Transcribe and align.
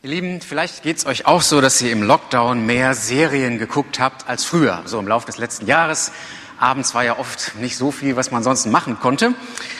Ihr 0.00 0.10
Lieben, 0.10 0.40
vielleicht 0.40 0.84
geht 0.84 0.98
es 0.98 1.06
euch 1.06 1.26
auch 1.26 1.42
so, 1.42 1.60
dass 1.60 1.82
ihr 1.82 1.90
im 1.90 2.04
Lockdown 2.04 2.64
mehr 2.64 2.94
Serien 2.94 3.58
geguckt 3.58 3.98
habt 3.98 4.28
als 4.28 4.44
früher, 4.44 4.82
so 4.84 5.00
im 5.00 5.08
Laufe 5.08 5.26
des 5.26 5.38
letzten 5.38 5.66
Jahres. 5.66 6.12
Abends 6.56 6.94
war 6.94 7.02
ja 7.02 7.18
oft 7.18 7.56
nicht 7.56 7.76
so 7.76 7.90
viel, 7.90 8.14
was 8.14 8.30
man 8.30 8.44
sonst 8.44 8.66
machen 8.66 9.00
konnte. 9.00 9.34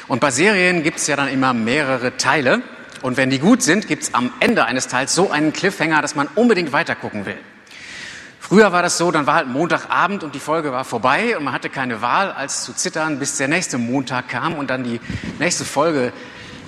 Und 0.09 0.19
bei 0.19 0.33
Serien 0.33 0.83
gibt 0.83 0.97
es 0.97 1.07
ja 1.07 1.15
dann 1.15 1.29
immer 1.29 1.55
mehrere 1.55 2.17
Teile. 2.17 2.63
Und 3.01 3.17
wenn 3.17 3.31
die 3.31 3.39
gut 3.39 3.63
sind, 3.63 3.87
gibt 3.87 4.03
es 4.03 4.15
am 4.15 4.33
Ende 4.41 4.65
eines 4.65 4.89
Teils 4.89 5.15
so 5.15 5.31
einen 5.31 5.53
Cliffhanger, 5.53 6.03
dass 6.03 6.17
man 6.17 6.27
unbedingt 6.35 6.73
weitergucken 6.73 7.25
will. 7.25 7.39
Früher 8.41 8.73
war 8.73 8.83
das 8.83 8.99
so, 8.99 9.13
dann 9.13 9.29
war 9.29 9.37
halt 9.37 9.47
Montagabend 9.47 10.25
und 10.25 10.35
die 10.35 10.41
Folge 10.41 10.73
war 10.73 10.85
vorbei 10.85 11.39
und 11.39 11.45
man 11.45 11.55
hatte 11.55 11.71
keine 11.71 12.03
Wahl, 12.03 12.33
als 12.33 12.65
zu 12.65 12.73
zittern, 12.73 13.21
bis 13.21 13.37
der 13.37 13.47
nächste 13.47 13.79
Montag 13.79 14.31
kam 14.31 14.55
und 14.55 14.69
dann 14.69 14.83
die 14.83 15.01
nächste 15.39 15.65
Folge 15.65 16.13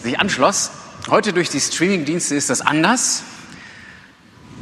sich 0.00 0.20
anschloss. 0.20 0.70
Heute 1.08 1.32
durch 1.32 1.48
die 1.48 1.58
Streamingdienste 1.58 2.36
ist 2.36 2.48
das 2.48 2.60
anders. 2.60 3.24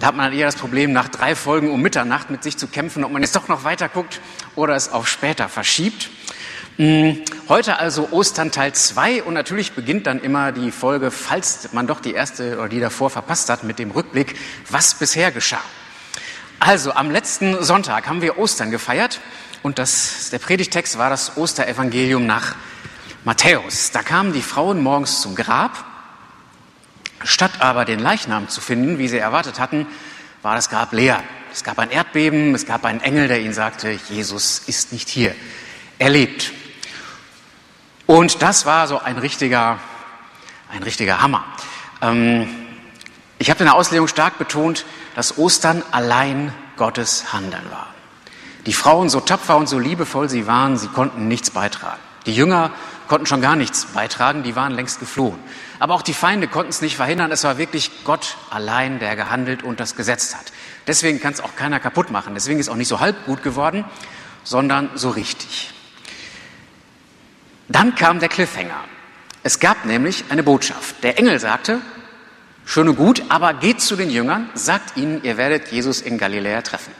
Da 0.01 0.07
hat 0.07 0.17
man 0.17 0.31
dann 0.31 0.39
eher 0.39 0.47
das 0.47 0.55
Problem, 0.55 0.93
nach 0.93 1.09
drei 1.09 1.35
Folgen 1.35 1.73
um 1.73 1.83
Mitternacht 1.83 2.31
mit 2.31 2.45
sich 2.45 2.57
zu 2.57 2.69
kämpfen, 2.69 3.03
ob 3.03 3.11
man 3.11 3.23
jetzt 3.23 3.35
doch 3.35 3.49
noch 3.49 3.65
weiter 3.65 3.89
guckt 3.89 4.21
oder 4.55 4.77
es 4.77 4.93
auf 4.93 5.09
später 5.09 5.49
verschiebt. 5.49 6.11
Hm, 6.77 7.25
heute 7.49 7.81
also 7.81 8.09
Ostern 8.13 8.53
Teil 8.53 8.73
2 8.73 9.25
und 9.25 9.35
natürlich 9.35 9.73
beginnt 9.73 10.07
dann 10.07 10.21
immer 10.21 10.53
die 10.53 10.71
Folge, 10.71 11.11
falls 11.11 11.73
man 11.73 11.89
doch 11.89 11.99
die 11.99 12.13
erste 12.13 12.59
oder 12.59 12.69
die 12.69 12.79
davor 12.79 13.11
verpasst 13.11 13.51
hat, 13.51 13.65
mit 13.65 13.81
dem 13.81 13.91
Rückblick, 13.91 14.37
was 14.71 14.95
bisher 14.95 15.33
geschah. 15.33 15.63
Also 16.61 16.93
am 16.93 17.11
letzten 17.11 17.61
Sonntag 17.65 18.09
haben 18.09 18.23
wir 18.23 18.39
Ostern 18.39 18.71
gefeiert 18.71 19.21
und 19.65 19.81
das, 19.81 20.31
der 20.31 20.39
Predigtext 20.39 20.99
war 20.99 21.11
das 21.11 21.37
Osterevangelium 21.37 22.25
nach 22.25 22.55
Matthäus. 23.25 23.91
Da 23.91 24.05
kamen 24.05 24.33
die 24.33 24.43
Frauen 24.43 24.81
morgens 24.81 25.23
zum 25.23 25.35
Grab 25.35 25.85
Statt 27.25 27.61
aber 27.61 27.85
den 27.85 27.99
Leichnam 27.99 28.49
zu 28.49 28.61
finden, 28.61 28.99
wie 28.99 29.09
sie 29.09 29.19
erwartet 29.19 29.59
hatten, 29.59 29.87
war 30.43 30.55
das 30.55 30.71
Grab 30.71 30.93
leer. 30.93 31.23
Es 31.53 31.65
gab 31.65 31.79
ein 31.79 31.91
Erdbeben, 31.91 32.55
es 32.55 32.67
gab 32.67 32.85
einen 32.85 33.01
Engel, 33.01 33.29
der 33.29 33.41
ihnen 33.41 33.55
sagte, 33.55 33.99
Jesus 34.09 34.61
ist 34.67 34.93
nicht 34.93 35.09
hier. 35.09 35.35
Er 35.99 36.11
lebt. 36.11 36.53
Und 38.07 38.43
das 38.43 38.67
war 38.67 38.87
so 38.87 39.01
ein 39.01 39.19
richtiger, 39.19 39.79
ein 40.71 40.83
richtiger 40.83 41.21
Hammer. 41.21 41.45
Ähm, 42.01 42.49
ich 43.39 43.51
habe 43.51 43.61
in 43.61 43.67
der 43.67 43.75
Auslegung 43.75 44.09
stark 44.09 44.39
betont, 44.39 44.85
dass 45.15 45.39
Ostern 45.39 45.83
allein 45.91 46.53
Gottes 46.77 47.33
Handeln 47.33 47.71
war. 47.71 47.89
Die 48.67 48.73
Frauen, 48.73 49.09
so 49.09 49.21
tapfer 49.21 49.57
und 49.57 49.69
so 49.69 49.79
liebevoll 49.79 50.29
sie 50.29 50.47
waren, 50.47 50.77
sie 50.77 50.89
konnten 50.89 51.29
nichts 51.29 51.51
beitragen. 51.51 52.01
Die 52.27 52.35
Jünger 52.35 52.71
konnten 53.09 53.27
schon 53.27 53.41
gar 53.41 53.57
nichts 53.57 53.87
beitragen, 53.87 54.43
die 54.43 54.55
waren 54.55 54.73
längst 54.73 55.01
geflohen. 55.01 55.39
Aber 55.81 55.95
auch 55.95 56.03
die 56.03 56.15
Feinde 56.15 56.47
konnten 56.47 56.71
es 56.71 56.81
nicht 56.83 56.97
verhindern, 56.97 57.33
es 57.33 57.45
war 57.45 57.59
wirklich 57.59 57.91
Gott 58.05 58.37
allein, 58.51 58.99
der 58.99 59.17
gehandelt 59.17 59.63
und 59.63 59.81
das 59.81 59.97
gesetzt 59.97 60.37
hat. 60.37 60.53
Deswegen 60.87 61.21
kann 61.21 61.33
es 61.33 61.41
auch 61.41 61.57
keiner 61.57 61.81
kaputt 61.81 62.11
machen. 62.11 62.35
Deswegen 62.35 62.61
ist 62.61 62.69
auch 62.69 62.77
nicht 62.77 62.89
so 62.89 63.01
halb 63.01 63.27
gut 63.27 63.43
geworden, 63.43 63.85
sondern 64.45 64.91
so 64.95 65.11
richtig. 65.11 65.73
Dann 67.69 67.95
kam 67.95 68.21
der 68.21 68.29
Cliffhanger. 68.29 68.85
Es 69.43 69.61
gab 69.61 69.85
nämlich 69.85 70.25
eine 70.31 70.43
Botschaft. 70.43 71.03
Der 71.03 71.19
Engel 71.19 71.39
sagte, 71.39 71.81
schön 72.65 72.89
und 72.89 72.97
gut, 72.97 73.23
aber 73.29 73.55
geht 73.55 73.81
zu 73.81 73.97
den 73.97 74.11
Jüngern, 74.11 74.49
sagt 74.55 74.97
ihnen, 74.97 75.23
ihr 75.23 75.37
werdet 75.37 75.69
Jesus 75.69 76.01
in 76.01 76.19
Galiläa 76.19 76.63
treffen. 76.63 76.93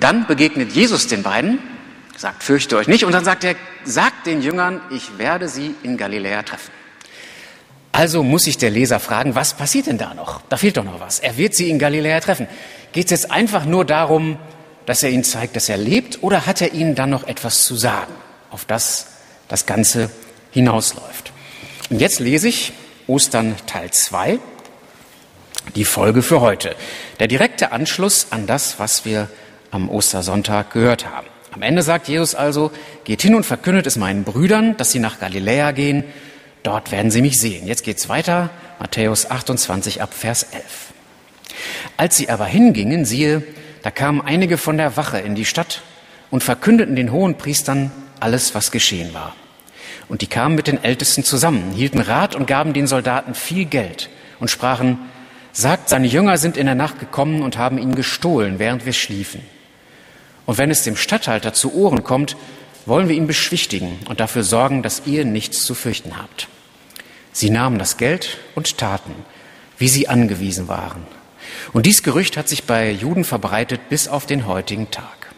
Dann 0.00 0.26
begegnet 0.26 0.72
Jesus 0.72 1.06
den 1.06 1.22
beiden 1.22 1.58
sagt, 2.18 2.42
fürchte 2.42 2.76
euch 2.76 2.88
nicht. 2.88 3.04
Und 3.04 3.12
dann 3.12 3.24
sagt 3.24 3.44
er, 3.44 3.54
sagt 3.84 4.26
den 4.26 4.42
Jüngern, 4.42 4.80
ich 4.90 5.18
werde 5.18 5.48
sie 5.48 5.74
in 5.82 5.96
Galiläa 5.96 6.42
treffen. 6.42 6.72
Also 7.92 8.22
muss 8.22 8.44
sich 8.44 8.58
der 8.58 8.70
Leser 8.70 9.00
fragen, 9.00 9.34
was 9.34 9.54
passiert 9.54 9.86
denn 9.86 9.96
da 9.96 10.12
noch? 10.12 10.42
Da 10.48 10.56
fehlt 10.56 10.76
doch 10.76 10.84
noch 10.84 11.00
was. 11.00 11.18
Er 11.18 11.38
wird 11.38 11.54
sie 11.54 11.70
in 11.70 11.78
Galiläa 11.78 12.20
treffen. 12.20 12.46
Geht 12.92 13.06
es 13.06 13.10
jetzt 13.10 13.30
einfach 13.30 13.64
nur 13.64 13.84
darum, 13.84 14.38
dass 14.84 15.02
er 15.02 15.10
ihnen 15.10 15.24
zeigt, 15.24 15.56
dass 15.56 15.68
er 15.68 15.78
lebt, 15.78 16.22
oder 16.22 16.46
hat 16.46 16.60
er 16.60 16.72
ihnen 16.72 16.94
dann 16.94 17.10
noch 17.10 17.26
etwas 17.26 17.64
zu 17.64 17.74
sagen, 17.74 18.12
auf 18.50 18.64
das 18.64 19.06
das 19.48 19.66
Ganze 19.66 20.10
hinausläuft? 20.50 21.32
Und 21.90 22.00
jetzt 22.00 22.20
lese 22.20 22.48
ich 22.48 22.72
Ostern 23.06 23.56
Teil 23.66 23.90
2, 23.90 24.38
die 25.74 25.84
Folge 25.84 26.22
für 26.22 26.40
heute. 26.40 26.76
Der 27.18 27.28
direkte 27.28 27.72
Anschluss 27.72 28.26
an 28.30 28.46
das, 28.46 28.78
was 28.78 29.04
wir 29.04 29.28
am 29.70 29.88
Ostersonntag 29.88 30.72
gehört 30.72 31.06
haben. 31.06 31.26
Am 31.56 31.62
Ende 31.62 31.80
sagt 31.80 32.06
Jesus 32.06 32.34
also, 32.34 32.70
geht 33.04 33.22
hin 33.22 33.34
und 33.34 33.46
verkündet 33.46 33.86
es 33.86 33.96
meinen 33.96 34.24
Brüdern, 34.24 34.76
dass 34.76 34.92
sie 34.92 34.98
nach 34.98 35.18
Galiläa 35.18 35.70
gehen, 35.72 36.04
dort 36.62 36.92
werden 36.92 37.10
sie 37.10 37.22
mich 37.22 37.40
sehen. 37.40 37.66
Jetzt 37.66 37.82
geht's 37.82 38.10
weiter, 38.10 38.50
Matthäus 38.78 39.30
28 39.30 40.02
ab 40.02 40.12
Vers 40.12 40.42
11. 40.52 40.64
Als 41.96 42.18
sie 42.18 42.28
aber 42.28 42.44
hingingen, 42.44 43.06
siehe, 43.06 43.42
da 43.82 43.90
kamen 43.90 44.20
einige 44.20 44.58
von 44.58 44.76
der 44.76 44.98
Wache 44.98 45.18
in 45.18 45.34
die 45.34 45.46
Stadt 45.46 45.80
und 46.30 46.44
verkündeten 46.44 46.94
den 46.94 47.10
hohen 47.10 47.38
Priestern 47.38 47.90
alles, 48.20 48.54
was 48.54 48.70
geschehen 48.70 49.14
war. 49.14 49.34
Und 50.10 50.20
die 50.20 50.26
kamen 50.26 50.56
mit 50.56 50.66
den 50.66 50.84
Ältesten 50.84 51.24
zusammen, 51.24 51.72
hielten 51.72 52.00
Rat 52.00 52.34
und 52.34 52.46
gaben 52.46 52.74
den 52.74 52.86
Soldaten 52.86 53.32
viel 53.34 53.64
Geld 53.64 54.10
und 54.40 54.50
sprachen, 54.50 54.98
sagt, 55.52 55.88
seine 55.88 56.06
Jünger 56.06 56.36
sind 56.36 56.58
in 56.58 56.66
der 56.66 56.74
Nacht 56.74 57.00
gekommen 57.00 57.40
und 57.40 57.56
haben 57.56 57.78
ihn 57.78 57.94
gestohlen, 57.94 58.58
während 58.58 58.84
wir 58.84 58.92
schliefen. 58.92 59.40
Und 60.46 60.58
wenn 60.58 60.70
es 60.70 60.84
dem 60.84 60.96
Statthalter 60.96 61.52
zu 61.52 61.74
Ohren 61.74 62.04
kommt, 62.04 62.36
wollen 62.86 63.08
wir 63.08 63.16
ihn 63.16 63.26
beschwichtigen 63.26 63.98
und 64.08 64.20
dafür 64.20 64.44
sorgen, 64.44 64.82
dass 64.82 65.02
ihr 65.06 65.24
nichts 65.24 65.64
zu 65.64 65.74
fürchten 65.74 66.16
habt. 66.16 66.48
Sie 67.32 67.50
nahmen 67.50 67.78
das 67.78 67.96
Geld 67.96 68.38
und 68.54 68.78
taten, 68.78 69.14
wie 69.76 69.88
sie 69.88 70.08
angewiesen 70.08 70.68
waren. 70.68 71.04
Und 71.72 71.86
dies 71.86 72.02
Gerücht 72.02 72.36
hat 72.36 72.48
sich 72.48 72.64
bei 72.64 72.90
Juden 72.90 73.24
verbreitet 73.24 73.88
bis 73.88 74.08
auf 74.08 74.24
den 74.24 74.46
heutigen 74.46 74.90
Tag. 74.90 75.34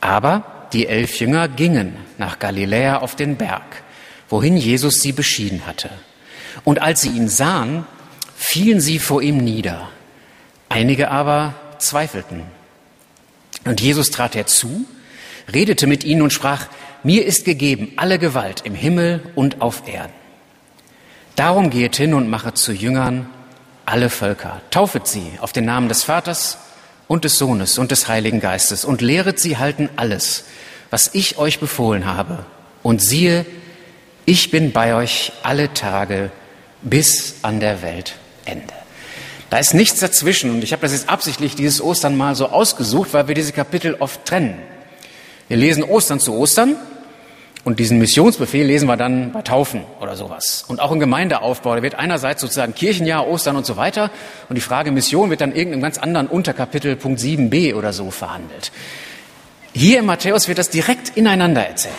Aber 0.00 0.68
die 0.72 0.86
elf 0.86 1.18
Jünger 1.18 1.48
gingen 1.48 1.96
nach 2.18 2.38
Galiläa 2.38 2.98
auf 2.98 3.16
den 3.16 3.36
Berg, 3.36 3.82
wohin 4.28 4.56
Jesus 4.56 5.00
sie 5.00 5.12
beschieden 5.12 5.66
hatte. 5.66 5.90
Und 6.64 6.80
als 6.80 7.00
sie 7.00 7.10
ihn 7.10 7.28
sahen, 7.28 7.86
fielen 8.36 8.80
sie 8.80 8.98
vor 8.98 9.22
ihm 9.22 9.38
nieder. 9.38 9.88
Einige 10.68 11.10
aber 11.10 11.54
zweifelten. 11.78 12.42
Und 13.66 13.80
Jesus 13.80 14.10
trat 14.10 14.34
herzu, 14.34 14.86
redete 15.52 15.86
mit 15.86 16.04
ihnen 16.04 16.22
und 16.22 16.32
sprach, 16.32 16.66
mir 17.02 17.26
ist 17.26 17.44
gegeben 17.44 17.92
alle 17.96 18.18
Gewalt 18.18 18.62
im 18.64 18.74
Himmel 18.74 19.20
und 19.34 19.60
auf 19.60 19.86
Erden. 19.86 20.12
Darum 21.34 21.70
geht 21.70 21.96
hin 21.96 22.14
und 22.14 22.30
mache 22.30 22.54
zu 22.54 22.72
Jüngern 22.72 23.28
alle 23.84 24.10
Völker, 24.10 24.60
taufet 24.70 25.06
sie 25.06 25.32
auf 25.40 25.52
den 25.52 25.64
Namen 25.64 25.88
des 25.88 26.02
Vaters 26.04 26.58
und 27.08 27.24
des 27.24 27.38
Sohnes 27.38 27.78
und 27.78 27.90
des 27.90 28.08
Heiligen 28.08 28.40
Geistes 28.40 28.84
und 28.84 29.00
lehret 29.00 29.38
sie 29.38 29.58
halten 29.58 29.88
alles, 29.96 30.44
was 30.90 31.10
ich 31.12 31.38
euch 31.38 31.60
befohlen 31.60 32.06
habe. 32.06 32.44
Und 32.82 33.02
siehe, 33.02 33.44
ich 34.24 34.50
bin 34.50 34.72
bei 34.72 34.94
euch 34.94 35.32
alle 35.42 35.72
Tage 35.72 36.30
bis 36.82 37.36
an 37.42 37.60
der 37.60 37.82
Weltende. 37.82 38.74
Da 39.50 39.58
ist 39.58 39.74
nichts 39.74 40.00
dazwischen. 40.00 40.50
Und 40.50 40.64
ich 40.64 40.72
habe 40.72 40.82
das 40.82 40.92
jetzt 40.92 41.08
absichtlich 41.08 41.54
dieses 41.54 41.80
Ostern 41.80 42.16
mal 42.16 42.34
so 42.34 42.48
ausgesucht, 42.48 43.12
weil 43.12 43.28
wir 43.28 43.34
diese 43.34 43.52
Kapitel 43.52 43.96
oft 43.98 44.24
trennen. 44.24 44.58
Wir 45.48 45.56
lesen 45.56 45.84
Ostern 45.84 46.18
zu 46.18 46.34
Ostern 46.34 46.76
und 47.62 47.78
diesen 47.78 47.98
Missionsbefehl 47.98 48.66
lesen 48.66 48.86
wir 48.86 48.96
dann 48.96 49.32
bei 49.32 49.42
Taufen 49.42 49.84
oder 50.00 50.16
sowas. 50.16 50.64
Und 50.66 50.80
auch 50.80 50.90
im 50.90 51.00
Gemeindeaufbau, 51.00 51.76
da 51.76 51.82
wird 51.82 51.94
einerseits 51.94 52.40
sozusagen 52.40 52.74
Kirchenjahr, 52.74 53.26
Ostern 53.26 53.56
und 53.56 53.66
so 53.66 53.76
weiter. 53.76 54.10
Und 54.48 54.56
die 54.56 54.60
Frage 54.60 54.90
Mission 54.90 55.30
wird 55.30 55.40
dann 55.40 55.54
irgendeinem 55.54 55.82
ganz 55.82 55.98
anderen 55.98 56.26
Unterkapitel, 56.26 56.96
Punkt 56.96 57.20
7b 57.20 57.74
oder 57.74 57.92
so 57.92 58.10
verhandelt. 58.10 58.72
Hier 59.72 60.00
in 60.00 60.06
Matthäus 60.06 60.48
wird 60.48 60.58
das 60.58 60.70
direkt 60.70 61.16
ineinander 61.16 61.66
erzählt. 61.66 61.94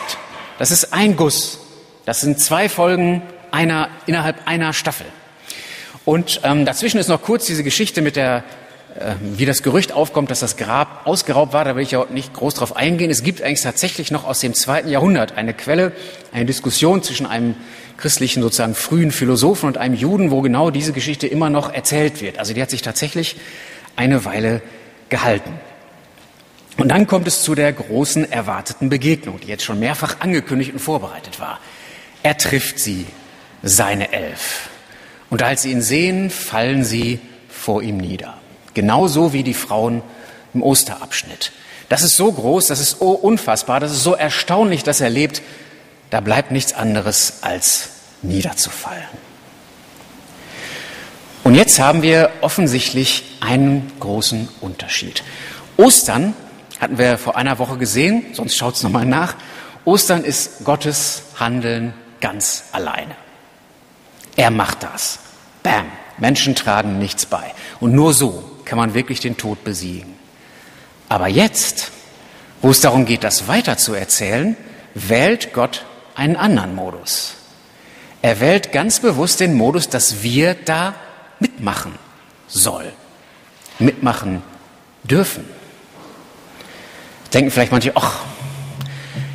Das 0.57 0.71
ist 0.71 0.93
ein 0.93 1.15
Guss. 1.15 1.59
Das 2.05 2.21
sind 2.21 2.39
zwei 2.39 2.69
Folgen 2.69 3.21
einer, 3.51 3.89
innerhalb 4.05 4.47
einer 4.47 4.73
Staffel. 4.73 5.05
Und 6.07 6.39
ähm, 6.43 6.63
dazwischen 6.63 6.99
ist 6.99 7.09
noch 7.09 7.21
kurz 7.21 7.47
diese 7.47 7.65
Geschichte 7.65 8.01
mit 8.01 8.15
der, 8.15 8.45
äh, 8.97 9.15
wie 9.19 9.45
das 9.45 9.61
Gerücht 9.61 9.91
aufkommt, 9.91 10.31
dass 10.31 10.39
das 10.39 10.55
Grab 10.55 11.05
ausgeraubt 11.05 11.51
war. 11.51 11.65
Da 11.65 11.75
will 11.75 11.83
ich 11.83 11.91
ja 11.91 12.05
nicht 12.09 12.33
groß 12.33 12.53
drauf 12.53 12.77
eingehen. 12.77 13.11
Es 13.11 13.23
gibt 13.23 13.41
eigentlich 13.41 13.59
tatsächlich 13.59 14.09
noch 14.09 14.23
aus 14.23 14.39
dem 14.39 14.53
zweiten 14.53 14.87
Jahrhundert 14.87 15.35
eine 15.35 15.53
Quelle, 15.53 15.91
eine 16.31 16.45
Diskussion 16.45 17.03
zwischen 17.03 17.25
einem 17.25 17.55
christlichen 17.97 18.41
sozusagen 18.41 18.73
frühen 18.73 19.11
Philosophen 19.11 19.67
und 19.67 19.77
einem 19.77 19.95
Juden, 19.95 20.31
wo 20.31 20.39
genau 20.39 20.71
diese 20.71 20.93
Geschichte 20.93 21.27
immer 21.27 21.49
noch 21.49 21.73
erzählt 21.73 22.21
wird. 22.21 22.39
Also 22.39 22.53
die 22.53 22.61
hat 22.61 22.69
sich 22.69 22.83
tatsächlich 22.83 23.35
eine 23.97 24.23
Weile 24.23 24.61
gehalten. 25.09 25.59
Und 26.77 26.87
dann 26.87 27.05
kommt 27.07 27.27
es 27.27 27.41
zu 27.41 27.53
der 27.53 27.73
großen 27.73 28.31
erwarteten 28.31 28.87
Begegnung, 28.87 29.41
die 29.41 29.47
jetzt 29.47 29.65
schon 29.65 29.81
mehrfach 29.81 30.21
angekündigt 30.21 30.71
und 30.71 30.79
vorbereitet 30.79 31.41
war. 31.41 31.59
Er 32.23 32.37
trifft 32.37 32.79
sie, 32.79 33.07
seine 33.61 34.13
Elf. 34.13 34.66
Und 35.29 35.41
als 35.43 35.63
sie 35.63 35.71
ihn 35.71 35.81
sehen, 35.81 36.29
fallen 36.29 36.83
sie 36.83 37.19
vor 37.49 37.81
ihm 37.81 37.97
nieder. 37.97 38.35
Genauso 38.73 39.33
wie 39.33 39.43
die 39.43 39.53
Frauen 39.53 40.01
im 40.53 40.63
Osterabschnitt. 40.63 41.51
Das 41.89 42.01
ist 42.01 42.15
so 42.15 42.31
groß, 42.31 42.67
das 42.67 42.79
ist 42.79 42.99
so 42.99 43.11
unfassbar, 43.11 43.79
das 43.79 43.91
ist 43.91 44.03
so 44.03 44.13
erstaunlich, 44.13 44.83
dass 44.83 45.01
er 45.01 45.09
lebt. 45.09 45.41
Da 46.09 46.21
bleibt 46.21 46.51
nichts 46.51 46.73
anderes 46.73 47.39
als 47.41 47.89
niederzufallen. 48.21 49.03
jetzt 51.51 51.79
haben 51.79 52.01
wir 52.01 52.29
offensichtlich 52.41 53.23
einen 53.39 53.91
großen 53.99 54.47
Unterschied. 54.61 55.23
Ostern 55.75 56.33
hatten 56.79 56.97
wir 56.97 57.17
vor 57.17 57.35
einer 57.35 57.57
Woche 57.59 57.77
gesehen, 57.77 58.25
sonst 58.33 58.55
schaut 58.55 58.75
es 58.75 58.83
nochmal 58.83 59.05
nach. 59.05 59.35
Ostern 59.85 60.23
ist 60.23 60.63
Gottes 60.65 61.23
Handeln 61.39 61.93
ganz 62.21 62.65
alleine. 62.71 63.15
Er 64.37 64.51
macht 64.51 64.83
das. 64.83 65.19
Bam. 65.63 65.87
Menschen 66.17 66.55
tragen 66.55 66.97
nichts 66.99 67.25
bei. 67.25 67.53
Und 67.81 67.93
nur 67.93 68.13
so 68.13 68.43
kann 68.63 68.77
man 68.77 68.93
wirklich 68.93 69.19
den 69.19 69.35
Tod 69.35 69.63
besiegen. 69.63 70.15
Aber 71.09 71.27
jetzt, 71.27 71.91
wo 72.61 72.69
es 72.69 72.79
darum 72.79 73.05
geht, 73.05 73.23
das 73.23 73.47
weiter 73.47 73.77
zu 73.77 73.93
erzählen, 73.93 74.55
wählt 74.93 75.53
Gott 75.53 75.85
einen 76.15 76.35
anderen 76.35 76.75
Modus. 76.75 77.33
Er 78.21 78.39
wählt 78.39 78.71
ganz 78.71 78.99
bewusst 78.99 79.39
den 79.39 79.55
Modus, 79.55 79.89
dass 79.89 80.23
wir 80.23 80.53
da 80.53 80.95
mitmachen 81.39 81.93
sollen, 82.47 82.91
mitmachen 83.79 84.41
dürfen. 85.03 85.45
Denken 87.33 87.51
vielleicht 87.51 87.71
manche, 87.71 87.91
ach, 87.95 88.21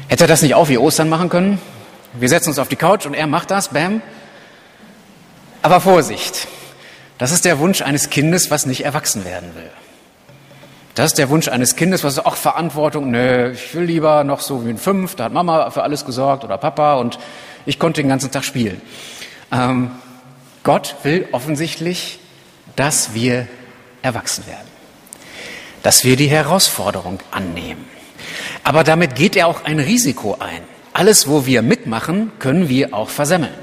hätte 0.08 0.24
er 0.24 0.28
das 0.28 0.42
nicht 0.42 0.54
auch 0.54 0.68
wie 0.68 0.78
Ostern 0.78 1.08
machen 1.08 1.28
können? 1.28 1.60
Wir 2.14 2.28
setzen 2.28 2.50
uns 2.50 2.58
auf 2.58 2.68
die 2.68 2.76
Couch 2.76 3.06
und 3.06 3.14
er 3.14 3.26
macht 3.26 3.50
das, 3.50 3.68
bam. 3.68 4.02
Aber 5.62 5.80
Vorsicht, 5.80 6.48
das 7.18 7.30
ist 7.30 7.44
der 7.44 7.60
Wunsch 7.60 7.82
eines 7.82 8.10
Kindes, 8.10 8.50
was 8.50 8.66
nicht 8.66 8.84
erwachsen 8.84 9.24
werden 9.24 9.54
will. 9.54 9.70
Das 10.96 11.06
ist 11.06 11.18
der 11.18 11.30
Wunsch 11.30 11.48
eines 11.48 11.76
Kindes, 11.76 12.02
was 12.04 12.24
ach, 12.24 12.36
Verantwortung, 12.36 13.10
nö, 13.10 13.52
ich 13.52 13.74
will 13.74 13.84
lieber 13.84 14.24
noch 14.24 14.40
so 14.40 14.66
wie 14.66 14.70
ein 14.70 14.76
Fünf, 14.76 15.14
da 15.14 15.24
hat 15.24 15.32
Mama 15.32 15.70
für 15.70 15.84
alles 15.84 16.04
gesorgt 16.04 16.44
oder 16.44 16.58
Papa 16.58 16.94
und 16.94 17.18
ich 17.64 17.78
konnte 17.78 18.02
den 18.02 18.08
ganzen 18.08 18.30
Tag 18.30 18.44
spielen. 18.44 18.82
Ähm, 19.52 19.92
Gott 20.64 20.96
will 21.04 21.28
offensichtlich, 21.32 22.18
dass 22.76 23.14
wir 23.14 23.46
erwachsen 24.02 24.46
werden, 24.46 24.68
dass 25.82 26.04
wir 26.04 26.16
die 26.16 26.28
Herausforderung 26.28 27.20
annehmen. 27.30 27.86
Aber 28.64 28.84
damit 28.84 29.14
geht 29.14 29.36
er 29.36 29.46
auch 29.46 29.64
ein 29.64 29.78
Risiko 29.78 30.36
ein. 30.40 30.62
Alles, 30.92 31.28
wo 31.28 31.46
wir 31.46 31.62
mitmachen, 31.62 32.32
können 32.38 32.68
wir 32.68 32.92
auch 32.92 33.08
versemmeln. 33.08 33.54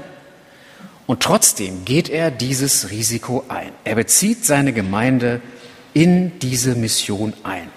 Und 1.10 1.24
trotzdem 1.24 1.84
geht 1.84 2.08
er 2.08 2.30
dieses 2.30 2.90
Risiko 2.90 3.42
ein. 3.48 3.72
Er 3.82 3.96
bezieht 3.96 4.44
seine 4.44 4.72
Gemeinde 4.72 5.40
in 5.92 6.38
diese 6.38 6.76
Mission 6.76 7.32
ein. 7.42 7.68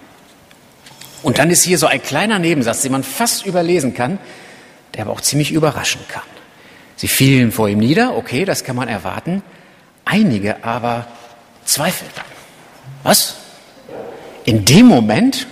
Und 1.23 1.39
dann 1.39 1.49
ist 1.49 1.63
hier 1.63 1.79
so 1.79 1.87
ein 1.87 2.03
kleiner 2.03 2.37
Nebensatz, 2.37 2.83
den 2.83 2.91
man 2.91 3.01
fast 3.01 3.47
überlesen 3.47 3.95
kann, 3.95 4.19
der 4.93 5.05
aber 5.05 5.13
auch 5.13 5.21
ziemlich 5.21 5.51
überraschen 5.51 6.01
kann. 6.09 6.21
Sie 6.95 7.07
fielen 7.07 7.51
vor 7.51 7.67
ihm 7.67 7.79
nieder, 7.79 8.15
okay, 8.15 8.45
das 8.45 8.63
kann 8.63 8.75
man 8.75 8.87
erwarten. 8.87 9.41
Einige 10.05 10.63
aber 10.63 11.07
zweifelten. 11.65 12.21
Was? 13.01 13.37
In 14.45 14.63
dem 14.63 14.85
Moment, 14.85 15.47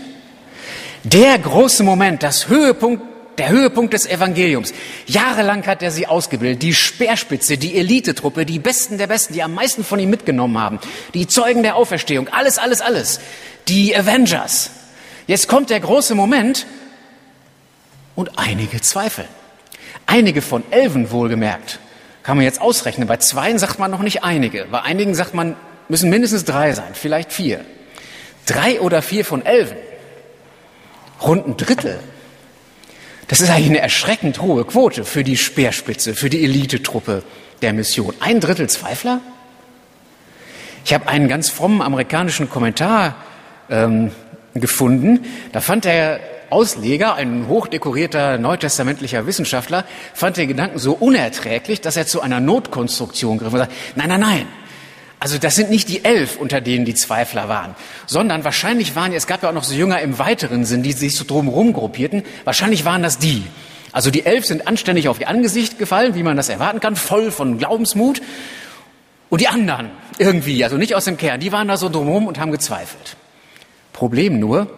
der 1.03 1.39
große 1.39 1.81
Moment, 1.81 2.21
das 2.21 2.47
Höhepunkt, 2.47 3.10
der 3.41 3.49
Höhepunkt 3.49 3.93
des 3.95 4.05
Evangeliums. 4.05 4.71
Jahrelang 5.07 5.65
hat 5.65 5.81
er 5.81 5.89
sie 5.89 6.05
ausgebildet, 6.05 6.61
die 6.61 6.75
Speerspitze, 6.75 7.57
die 7.57 7.75
Elitetruppe, 7.75 8.45
die 8.45 8.59
Besten 8.59 8.99
der 8.99 9.07
Besten, 9.07 9.33
die 9.33 9.41
am 9.41 9.55
meisten 9.55 9.83
von 9.83 9.97
ihm 9.97 10.11
mitgenommen 10.11 10.59
haben, 10.59 10.79
die 11.15 11.25
Zeugen 11.25 11.63
der 11.63 11.75
Auferstehung, 11.75 12.27
alles, 12.27 12.59
alles, 12.59 12.81
alles, 12.81 13.19
die 13.67 13.97
Avengers. 13.97 14.69
Jetzt 15.25 15.47
kommt 15.47 15.71
der 15.71 15.79
große 15.79 16.13
Moment 16.13 16.67
und 18.13 18.37
einige 18.37 18.79
zweifeln. 18.79 19.27
Einige 20.05 20.43
von 20.43 20.63
Elfen 20.69 21.09
wohlgemerkt. 21.09 21.79
Kann 22.21 22.37
man 22.37 22.43
jetzt 22.43 22.61
ausrechnen. 22.61 23.07
Bei 23.07 23.17
zweien 23.17 23.57
sagt 23.57 23.79
man 23.79 23.89
noch 23.89 24.03
nicht 24.03 24.23
einige. 24.23 24.65
Bei 24.65 24.83
einigen 24.83 25.15
sagt 25.15 25.33
man, 25.33 25.55
müssen 25.89 26.11
mindestens 26.11 26.45
drei 26.45 26.73
sein, 26.73 26.93
vielleicht 26.93 27.33
vier. 27.33 27.65
Drei 28.45 28.79
oder 28.81 29.01
vier 29.01 29.25
von 29.25 29.43
Elfen. 29.43 29.77
Rund 31.23 31.47
ein 31.47 31.57
Drittel. 31.57 31.99
Das 33.31 33.39
ist 33.39 33.49
eigentlich 33.49 33.69
eine 33.69 33.79
erschreckend 33.79 34.41
hohe 34.41 34.65
Quote 34.65 35.05
für 35.05 35.23
die 35.23 35.37
Speerspitze, 35.37 36.15
für 36.15 36.29
die 36.29 36.43
Elitetruppe 36.43 37.23
der 37.61 37.71
Mission. 37.71 38.13
Ein 38.19 38.41
Drittel 38.41 38.69
Zweifler? 38.69 39.21
Ich 40.83 40.93
habe 40.93 41.07
einen 41.07 41.29
ganz 41.29 41.49
frommen 41.49 41.81
amerikanischen 41.81 42.49
Kommentar 42.49 43.15
ähm, 43.69 44.11
gefunden. 44.53 45.21
Da 45.53 45.61
fand 45.61 45.85
der 45.85 46.19
Ausleger, 46.49 47.15
ein 47.15 47.47
hochdekorierter 47.47 48.37
neutestamentlicher 48.37 49.25
Wissenschaftler, 49.25 49.85
fand 50.13 50.35
den 50.35 50.49
Gedanken 50.49 50.77
so 50.77 50.91
unerträglich, 50.91 51.79
dass 51.79 51.95
er 51.95 52.05
zu 52.05 52.19
einer 52.19 52.41
Notkonstruktion 52.41 53.37
griff 53.37 53.53
und 53.53 53.59
sagte, 53.59 53.75
nein, 53.95 54.09
nein, 54.09 54.19
nein. 54.19 54.47
Also 55.21 55.37
das 55.37 55.55
sind 55.55 55.69
nicht 55.69 55.87
die 55.87 56.03
elf, 56.03 56.37
unter 56.37 56.61
denen 56.61 56.83
die 56.83 56.95
Zweifler 56.95 57.47
waren, 57.47 57.75
sondern 58.07 58.43
wahrscheinlich 58.43 58.95
waren, 58.95 59.13
es 59.13 59.27
gab 59.27 59.43
ja 59.43 59.49
auch 59.49 59.53
noch 59.53 59.63
so 59.63 59.75
Jünger 59.75 60.01
im 60.01 60.17
weiteren 60.17 60.65
Sinn, 60.65 60.81
die 60.81 60.93
sich 60.93 61.15
so 61.15 61.25
drumherum 61.25 61.73
gruppierten, 61.73 62.23
wahrscheinlich 62.43 62.85
waren 62.85 63.03
das 63.03 63.19
die. 63.19 63.43
Also 63.91 64.09
die 64.09 64.25
elf 64.25 64.47
sind 64.47 64.67
anständig 64.67 65.09
auf 65.09 65.19
ihr 65.19 65.27
Angesicht 65.27 65.77
gefallen, 65.77 66.15
wie 66.15 66.23
man 66.23 66.37
das 66.37 66.49
erwarten 66.49 66.79
kann, 66.79 66.95
voll 66.95 67.29
von 67.29 67.59
Glaubensmut. 67.59 68.19
Und 69.29 69.41
die 69.41 69.47
anderen 69.47 69.91
irgendwie, 70.17 70.63
also 70.63 70.77
nicht 70.77 70.95
aus 70.95 71.05
dem 71.05 71.17
Kern, 71.17 71.39
die 71.39 71.51
waren 71.51 71.67
da 71.67 71.77
so 71.77 71.87
drumherum 71.87 72.25
und 72.25 72.39
haben 72.39 72.51
gezweifelt. 72.51 73.15
Problem 73.93 74.39
nur, 74.39 74.71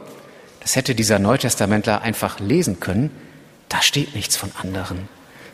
das 0.60 0.76
hätte 0.76 0.94
dieser 0.94 1.20
Neutestamentler 1.20 2.02
einfach 2.02 2.42
lesen 2.42 2.82
können, 2.82 3.12
da 3.70 3.82
steht 3.82 4.14
nichts 4.14 4.36
von 4.36 4.52
anderen. 4.62 5.08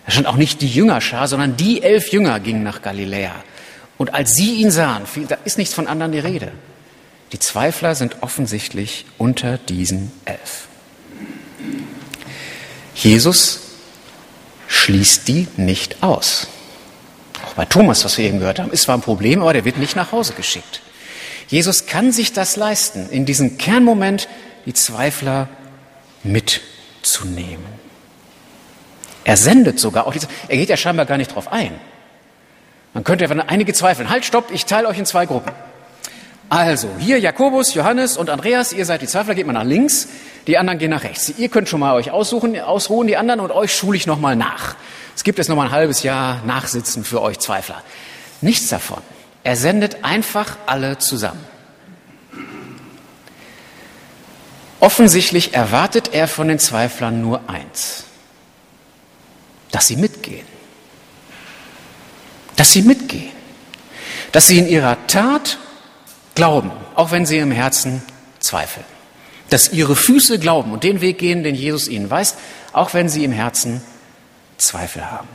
Da 0.08 0.14
stand 0.14 0.26
auch 0.26 0.36
nicht 0.36 0.64
die 0.64 0.68
Jüngerschar, 0.68 1.28
sondern 1.28 1.58
die 1.58 1.84
elf 1.84 2.12
Jünger 2.12 2.40
gingen 2.40 2.64
nach 2.64 2.82
Galiläa. 2.82 3.36
Und 4.00 4.14
als 4.14 4.34
sie 4.34 4.56
ihn 4.56 4.72
sahen, 4.72 5.04
da 5.28 5.38
ist 5.44 5.58
nichts 5.58 5.74
von 5.74 5.86
anderen 5.86 6.14
die 6.14 6.20
Rede. 6.20 6.54
Die 7.34 7.40
Zweifler 7.40 7.96
sind 7.96 8.24
offensichtlich 8.24 9.06
unter 9.18 9.58
diesen 9.58 10.12
elf. 10.24 10.68
Jesus 12.96 13.60
schließt 14.70 15.28
die 15.28 15.48
nicht 15.58 16.02
aus. 16.02 16.48
Auch 17.46 17.54
bei 17.56 17.66
Thomas, 17.66 18.06
was 18.06 18.18
wir 18.18 18.26
eben 18.26 18.40
gehört 18.40 18.60
haben, 18.60 18.72
ist 18.72 18.84
zwar 18.84 18.98
ein 18.98 19.02
Problem, 19.02 19.42
aber 19.42 19.52
der 19.52 19.66
wird 19.66 19.78
nicht 19.78 19.98
nach 19.98 20.14
Hause 20.14 20.32
geschickt. 20.34 20.82
Jesus 21.50 21.86
kann 21.86 22.14
sich 22.14 22.32
das 22.32 22.56
leisten, 22.56 23.10
in 23.10 23.26
diesem 23.26 23.58
Kernmoment 23.58 24.30
die 24.66 24.74
Zweifler 24.74 25.50
mitzunehmen. 26.24 27.66
Er 29.26 29.36
sendet 29.36 29.78
sogar 29.78 30.08
auch, 30.08 30.16
er 30.48 30.58
geht 30.58 30.70
ja 30.70 30.78
scheinbar 30.78 31.06
gar 31.06 31.18
nicht 31.18 31.36
drauf 31.36 31.52
ein. 31.52 31.74
Man 32.94 33.04
könnte 33.04 33.26
ja 33.26 33.32
einige 33.48 33.74
zweifeln. 33.74 34.10
Halt, 34.10 34.26
stopp, 34.26 34.52
ich 34.52 34.66
teile 34.66 34.88
euch 34.88 34.98
in 34.98 35.06
zwei 35.06 35.26
Gruppen. 35.26 35.52
Also, 36.50 36.90
hier 36.98 37.20
Jakobus, 37.20 37.76
Johannes 37.76 38.18
und 38.18 38.30
Andreas, 38.30 38.74
ihr 38.74 38.84
seid 38.84 39.04
die 39.04 39.08
Zweifler, 39.08 39.36
geht 39.36 39.46
mal 39.46 39.54
nach 39.54 39.64
links, 39.64 40.08
die 40.48 40.58
anderen 40.58 40.80
gehen 40.80 40.90
nach 40.90 41.04
rechts. 41.04 41.32
Ihr 41.38 41.50
könnt 41.50 41.70
schon 41.70 41.80
mal 41.80 41.94
euch 41.94 42.10
aussuchen, 42.10 42.60
ausruhen, 42.60 43.06
die 43.06 43.18
anderen 43.18 43.40
und 43.40 43.52
euch 43.52 43.76
schule 43.76 43.96
ich 43.96 44.08
nochmal 44.08 44.36
nach. 44.36 44.76
Es 45.16 45.24
gibt 45.24 45.38
jetzt 45.38 45.48
nochmal 45.48 45.68
ein 45.68 45.72
halbes 45.72 46.02
Jahr 46.02 46.42
Nachsitzen 46.46 47.04
für 47.04 47.22
euch 47.22 47.38
Zweifler. 47.38 47.84
Nichts 48.42 48.70
davon. 48.70 49.02
Er 49.44 49.56
sendet 49.56 50.04
einfach 50.04 50.58
alle 50.66 50.98
zusammen. 50.98 51.46
Offensichtlich 54.80 55.54
erwartet 55.54 56.14
er 56.14 56.28
von 56.28 56.48
den 56.48 56.58
Zweiflern 56.58 57.22
nur 57.22 57.42
eins, 57.48 58.06
dass 59.72 59.88
sie 59.88 59.98
mitgehen. 59.98 60.48
Dass 62.60 62.74
sie 62.74 62.82
mitgehen. 62.82 63.32
Dass 64.34 64.48
sie 64.48 64.60
in 64.60 64.68
ihrer 64.68 64.98
Tat 65.08 65.58
glauben, 66.36 66.72
auch 66.94 67.12
wenn 67.12 67.26
sie 67.26 67.38
im 67.38 67.52
Herzen 67.52 68.02
zweifeln. 68.42 68.86
Dass 69.50 69.72
ihre 69.72 69.96
Füße 69.96 70.40
glauben 70.40 70.74
und 70.74 70.84
den 70.84 71.00
Weg 71.00 71.20
gehen, 71.20 71.44
den 71.44 71.56
Jesus 71.56 71.88
ihnen 71.88 72.10
weist, 72.10 72.36
auch 72.74 72.94
wenn 72.94 73.08
sie 73.08 73.24
im 73.24 73.32
Herzen 73.32 73.82
Zweifel 74.58 75.10
haben. 75.10 75.30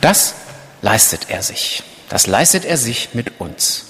Das 0.00 0.34
leistet 0.82 1.26
er 1.28 1.44
sich. 1.44 1.84
Das 2.08 2.26
leistet 2.26 2.64
er 2.64 2.76
sich 2.76 3.10
mit 3.12 3.40
uns. 3.40 3.84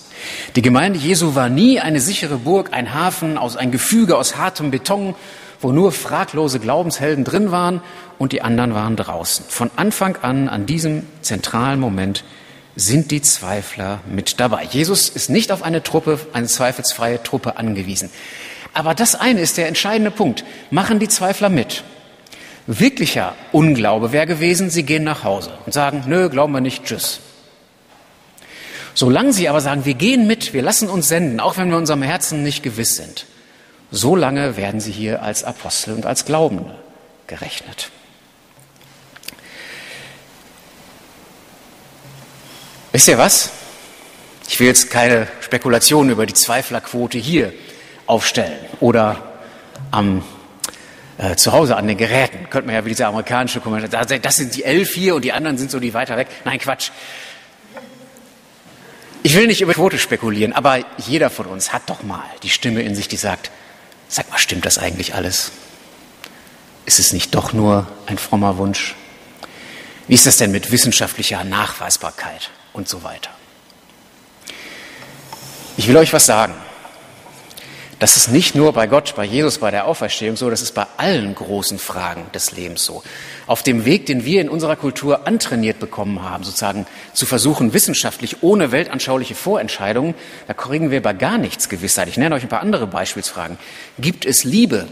Die 0.57 0.63
Gemeinde 0.63 0.99
Jesu 0.99 1.37
war 1.37 1.49
nie 1.49 1.81
eine 1.81 2.01
sichere 2.01 2.37
Burg, 2.37 2.75
ein 2.75 2.93
Hafen 2.93 3.39
aus 3.39 3.57
ein 3.57 3.71
Gefüge 3.71 4.19
aus 4.19 4.37
hartem 4.37 4.71
Beton, 4.71 5.15
wo 5.61 5.73
nur 5.73 5.93
fraglose 5.93 6.61
Glaubenshelden 6.61 7.25
drin 7.25 7.51
waren 7.51 7.81
und 8.19 8.33
die 8.33 8.43
anderen 8.43 8.75
waren 8.75 8.97
draußen. 8.97 9.45
Von 9.49 9.71
Anfang 9.77 10.17
an, 10.23 10.49
an 10.49 10.67
diesem 10.67 11.05
zentralen 11.23 11.81
Moment, 11.81 12.25
sind 12.77 13.11
die 13.11 13.23
Zweifler 13.23 14.01
mit 14.11 14.39
dabei. 14.39 14.65
Jesus 14.65 15.09
ist 15.09 15.31
nicht 15.31 15.51
auf 15.51 15.63
eine 15.63 15.83
Truppe, 15.83 16.21
eine 16.35 16.47
zweifelsfreie 16.47 17.23
Truppe 17.23 17.57
angewiesen. 17.57 18.11
Aber 18.75 18.95
das 18.95 19.15
eine 19.15 19.41
ist 19.41 19.57
der 19.57 19.69
entscheidende 19.69 20.11
Punkt. 20.11 20.45
Machen 20.71 20.99
die 20.99 21.09
Zweifler 21.09 21.49
mit? 21.49 21.83
Wirklicher 22.67 23.35
Unglaube 23.53 24.13
wäre 24.13 24.27
gewesen, 24.27 24.71
sie 24.71 24.83
gehen 24.83 25.05
nach 25.05 25.25
Hause 25.25 25.53
und 25.65 25.73
sagen, 25.73 26.05
nö, 26.07 26.29
glauben 26.29 26.53
wir 26.53 26.61
nicht, 26.61 26.85
tschüss. 26.85 27.21
Solange 28.93 29.33
sie 29.33 29.49
aber 29.49 29.61
sagen, 29.61 29.85
wir 29.85 29.95
gehen 29.95 30.27
mit, 30.27 30.53
wir 30.53 30.63
lassen 30.63 30.89
uns 30.89 31.09
senden, 31.09 31.39
auch 31.39 31.57
wenn 31.59 31.71
wir 31.71 31.77
unserem 31.77 32.03
Herzen 32.03 32.43
nicht 32.43 32.63
gewiss 32.63 32.97
sind, 32.97 33.27
solange 33.91 34.57
werden 34.57 34.81
sie 34.81 34.93
hier 34.93 35.23
als 35.23 35.45
Apostel 35.45 35.95
und 35.95 36.07
als 36.07 36.25
Glaubende 36.25 36.77
gerechnet. 37.27 37.91
Wisst 42.93 43.09
ihr 43.09 43.19
was? 43.19 43.51
Ich 44.49 44.59
will 44.61 44.69
jetzt 44.69 44.91
keine 44.91 45.29
Spekulationen 45.41 46.11
über 46.11 46.25
die 46.25 46.35
Zweiflerquote 46.35 47.19
hier 47.19 47.53
aufstellen 48.07 48.59
oder 48.81 49.23
am 49.91 50.25
äh, 51.19 51.37
zu 51.37 51.53
Hause 51.53 51.77
an 51.77 51.87
den 51.89 51.97
Geräten. 51.97 52.49
Könnte 52.51 52.67
man 52.67 52.75
ja 52.75 52.85
wie 52.85 52.91
diese 52.91 53.07
amerikanische 53.07 53.61
Kommentare, 53.61 54.21
das 54.21 54.37
sind 54.37 54.55
die 54.55 54.65
elf 54.65 54.95
hier 54.95 55.15
und 55.15 55.25
die 55.25 55.33
anderen 55.33 55.59
sind 55.59 55.71
so 55.71 55.81
die 55.81 55.95
weiter 55.95 56.17
weg. 56.17 56.29
Nein, 56.45 56.59
Quatsch. 56.59 56.91
Ich 59.23 59.35
will 59.35 59.47
nicht 59.47 59.61
über 59.61 59.73
Quote 59.75 59.99
spekulieren, 59.99 60.53
aber 60.53 60.79
jeder 60.99 61.31
von 61.31 61.47
uns 61.47 61.73
hat 61.73 61.83
doch 61.91 62.03
mal 62.03 62.23
die 62.43 62.49
Stimme 62.49 62.83
in 62.83 62.95
sich, 62.95 63.09
die 63.09 63.17
sagt, 63.17 63.51
sag 64.09 64.31
mal, 64.31 64.39
stimmt 64.39 64.67
das 64.67 64.79
eigentlich 64.79 65.15
alles? 65.15 65.53
Ist 66.85 66.99
es 66.99 67.13
nicht 67.13 67.35
doch 67.35 67.53
nur 67.53 67.87
ein 68.07 68.19
frommer 68.19 68.59
Wunsch? 68.59 68.95
Wie 70.09 70.15
ist 70.15 70.27
das 70.27 70.37
denn 70.37 70.53
mit 70.53 70.71
wissenschaftlicher 70.71 71.43
Nachweisbarkeit 71.43 72.51
und 72.73 72.89
so 72.89 73.03
weiter? 73.03 73.31
Ich 75.77 75.89
will 75.89 75.97
euch 75.97 76.13
was 76.13 76.27
sagen. 76.27 76.55
Das 77.99 78.19
ist 78.19 78.29
nicht 78.29 78.55
nur 78.55 78.75
bei 78.75 78.87
Gott, 78.87 79.15
bei 79.17 79.25
Jesus, 79.25 79.57
bei 79.57 79.71
der 79.71 79.87
Auferstehung 79.87 80.37
so, 80.37 80.51
das 80.51 80.61
ist 80.61 80.75
bei 80.75 80.87
allen 80.99 81.35
großen 81.35 81.79
Fragen 81.79 82.27
des 82.35 82.53
Lebens 82.53 82.85
so. 82.85 83.03
Auf 83.47 83.63
dem 83.63 83.87
Weg, 83.87 84.05
den 84.05 84.27
wir 84.27 84.43
in 84.43 84.51
unserer 84.51 84.77
Kultur 84.77 85.27
antrainiert 85.27 85.81
bekommen 85.81 86.23
haben, 86.23 86.45
sozusagen 86.45 86.87
zu 87.15 87.25
versuchen, 87.25 87.73
wissenschaftlich 87.73 88.43
ohne 88.43 88.71
weltanschauliche 88.71 89.35
Vorentscheidungen, 89.35 90.15
da 90.47 90.53
kriegen 90.53 90.91
wir 90.91 91.01
bei 91.01 91.15
gar 91.15 91.39
nichts 91.39 91.71
Gewissheit. 91.71 92.09
Ich 92.09 92.19
nenne 92.19 92.35
euch 92.35 92.43
ein 92.43 92.51
paar 92.51 92.61
andere 92.61 92.87
Beispielsfragen. 92.87 93.57
Gibt 93.99 94.27
es 94.27 94.45
Liebe 94.45 94.89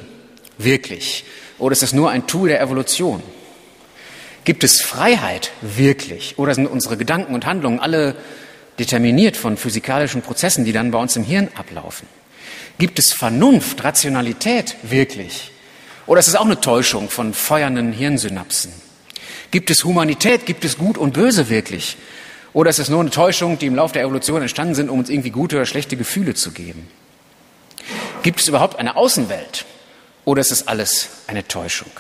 wirklich? 0.57 1.27
Oder 1.59 1.75
ist 1.75 1.83
es 1.83 1.93
nur 1.93 2.11
ein 2.11 2.27
Tool 2.27 2.49
der 2.49 2.63
Evolution? 2.63 3.23
Gibt 4.47 4.65
es 4.65 4.81
Freiheit 4.81 5.51
wirklich? 5.61 6.39
Oder 6.39 6.55
sind 6.55 6.69
unsere 6.69 6.97
Gedanken 6.97 7.35
und 7.35 7.45
Handlungen 7.45 7.81
alle 7.81 8.15
determiniert 8.79 9.37
von 9.37 9.59
physikalischen 9.59 10.23
Prozessen, 10.23 10.65
die 10.65 10.73
dann 10.73 10.91
bei 10.91 10.99
uns 10.99 11.17
im 11.17 11.25
Hirn 11.25 11.49
ablaufen? 11.55 12.09
Gibt 12.79 12.99
es 12.99 13.13
Vernunft, 13.13 13.85
Rationalität 13.85 14.77
wirklich? 14.83 15.53
Oder 16.07 16.21
ist 16.21 16.29
es 16.29 16.35
auch 16.35 16.45
eine 16.45 16.61
Täuschung 16.61 17.09
von 17.09 17.33
feuernden 17.33 17.93
Hirnsynapsen? 17.93 18.73
Gibt 19.51 19.71
es 19.71 19.85
Humanität? 19.85 20.47
Gibt 20.47 20.65
es 20.65 20.77
Gut 20.77 20.99
und 20.99 21.13
Böse 21.13 21.49
wirklich? 21.49 21.97
Oder 22.53 22.71
ist 22.71 22.79
es 22.79 22.89
nur 22.89 23.01
eine 23.01 23.11
Täuschung, 23.11 23.59
die 23.59 23.67
im 23.67 23.75
Laufe 23.75 23.95
der 23.95 24.03
Evolution 24.03 24.43
entstanden 24.43 24.75
sind, 24.75 24.91
um 24.91 24.99
uns 24.99 25.09
irgendwie 25.09 25.31
gute 25.31 25.57
oder 25.57 25.67
schlechte 25.67 25.97
Gefühle 25.97 26.35
zu 26.35 26.51
geben? 26.53 26.89
Gibt 28.23 28.41
es 28.41 28.49
überhaupt 28.49 28.79
eine 28.79 28.97
Außenwelt? 28.97 29.65
Oder 30.25 30.41
ist 30.41 30.51
es 30.51 30.67
alles 30.67 31.09
eine 31.27 31.47
Täuschung? 31.47 31.91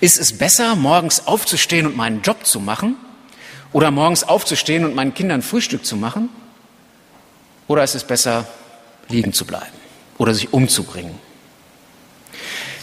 Ist 0.00 0.18
es 0.18 0.36
besser, 0.36 0.74
morgens 0.74 1.26
aufzustehen 1.26 1.86
und 1.86 1.96
meinen 1.96 2.22
Job 2.22 2.46
zu 2.46 2.58
machen? 2.58 2.96
Oder 3.72 3.90
morgens 3.90 4.24
aufzustehen 4.24 4.84
und 4.84 4.94
meinen 4.94 5.14
Kindern 5.14 5.42
Frühstück 5.42 5.84
zu 5.84 5.96
machen? 5.96 6.28
Oder 7.68 7.84
ist 7.84 7.94
es 7.94 8.04
besser, 8.04 8.46
liegen 9.12 9.32
zu 9.32 9.44
bleiben 9.44 9.76
oder 10.18 10.34
sich 10.34 10.52
umzubringen. 10.52 11.18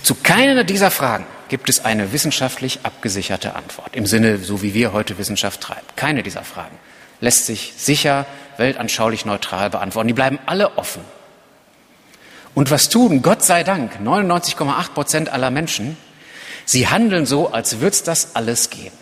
Zu 0.04 0.16
keiner 0.16 0.64
dieser 0.64 0.92
Fragen 0.92 1.26
gibt 1.50 1.70
es 1.70 1.84
eine 1.84 2.14
wissenschaftlich 2.14 2.80
abgesicherte 2.84 3.56
Antwort, 3.56 3.96
im 3.96 4.06
Sinne, 4.06 4.38
so 4.38 4.62
wie 4.62 4.74
wir 4.74 4.94
heute 4.94 5.18
Wissenschaft 5.18 5.60
treiben. 5.62 5.86
Keine 5.96 6.24
dieser 6.24 6.44
Fragen 6.44 6.78
lässt 7.22 7.46
sich 7.46 7.74
sicher, 7.76 8.26
weltanschaulich 8.58 9.26
neutral 9.26 9.70
beantworten. 9.70 10.08
Die 10.08 10.14
bleiben 10.14 10.40
alle 10.46 10.78
offen. 10.78 11.02
Und 12.56 12.72
was 12.72 12.90
tun, 12.90 13.22
Gott 13.22 13.44
sei 13.44 13.64
Dank, 13.64 14.00
99,8 14.04 14.90
Prozent 14.94 15.30
aller 15.30 15.52
Menschen? 15.52 15.98
Sie 16.66 16.88
handeln 16.88 17.26
so, 17.26 17.52
als 17.52 17.80
würde 17.80 17.96
es 17.96 18.04
das 18.04 18.36
alles 18.36 18.70
geben. 18.70 18.98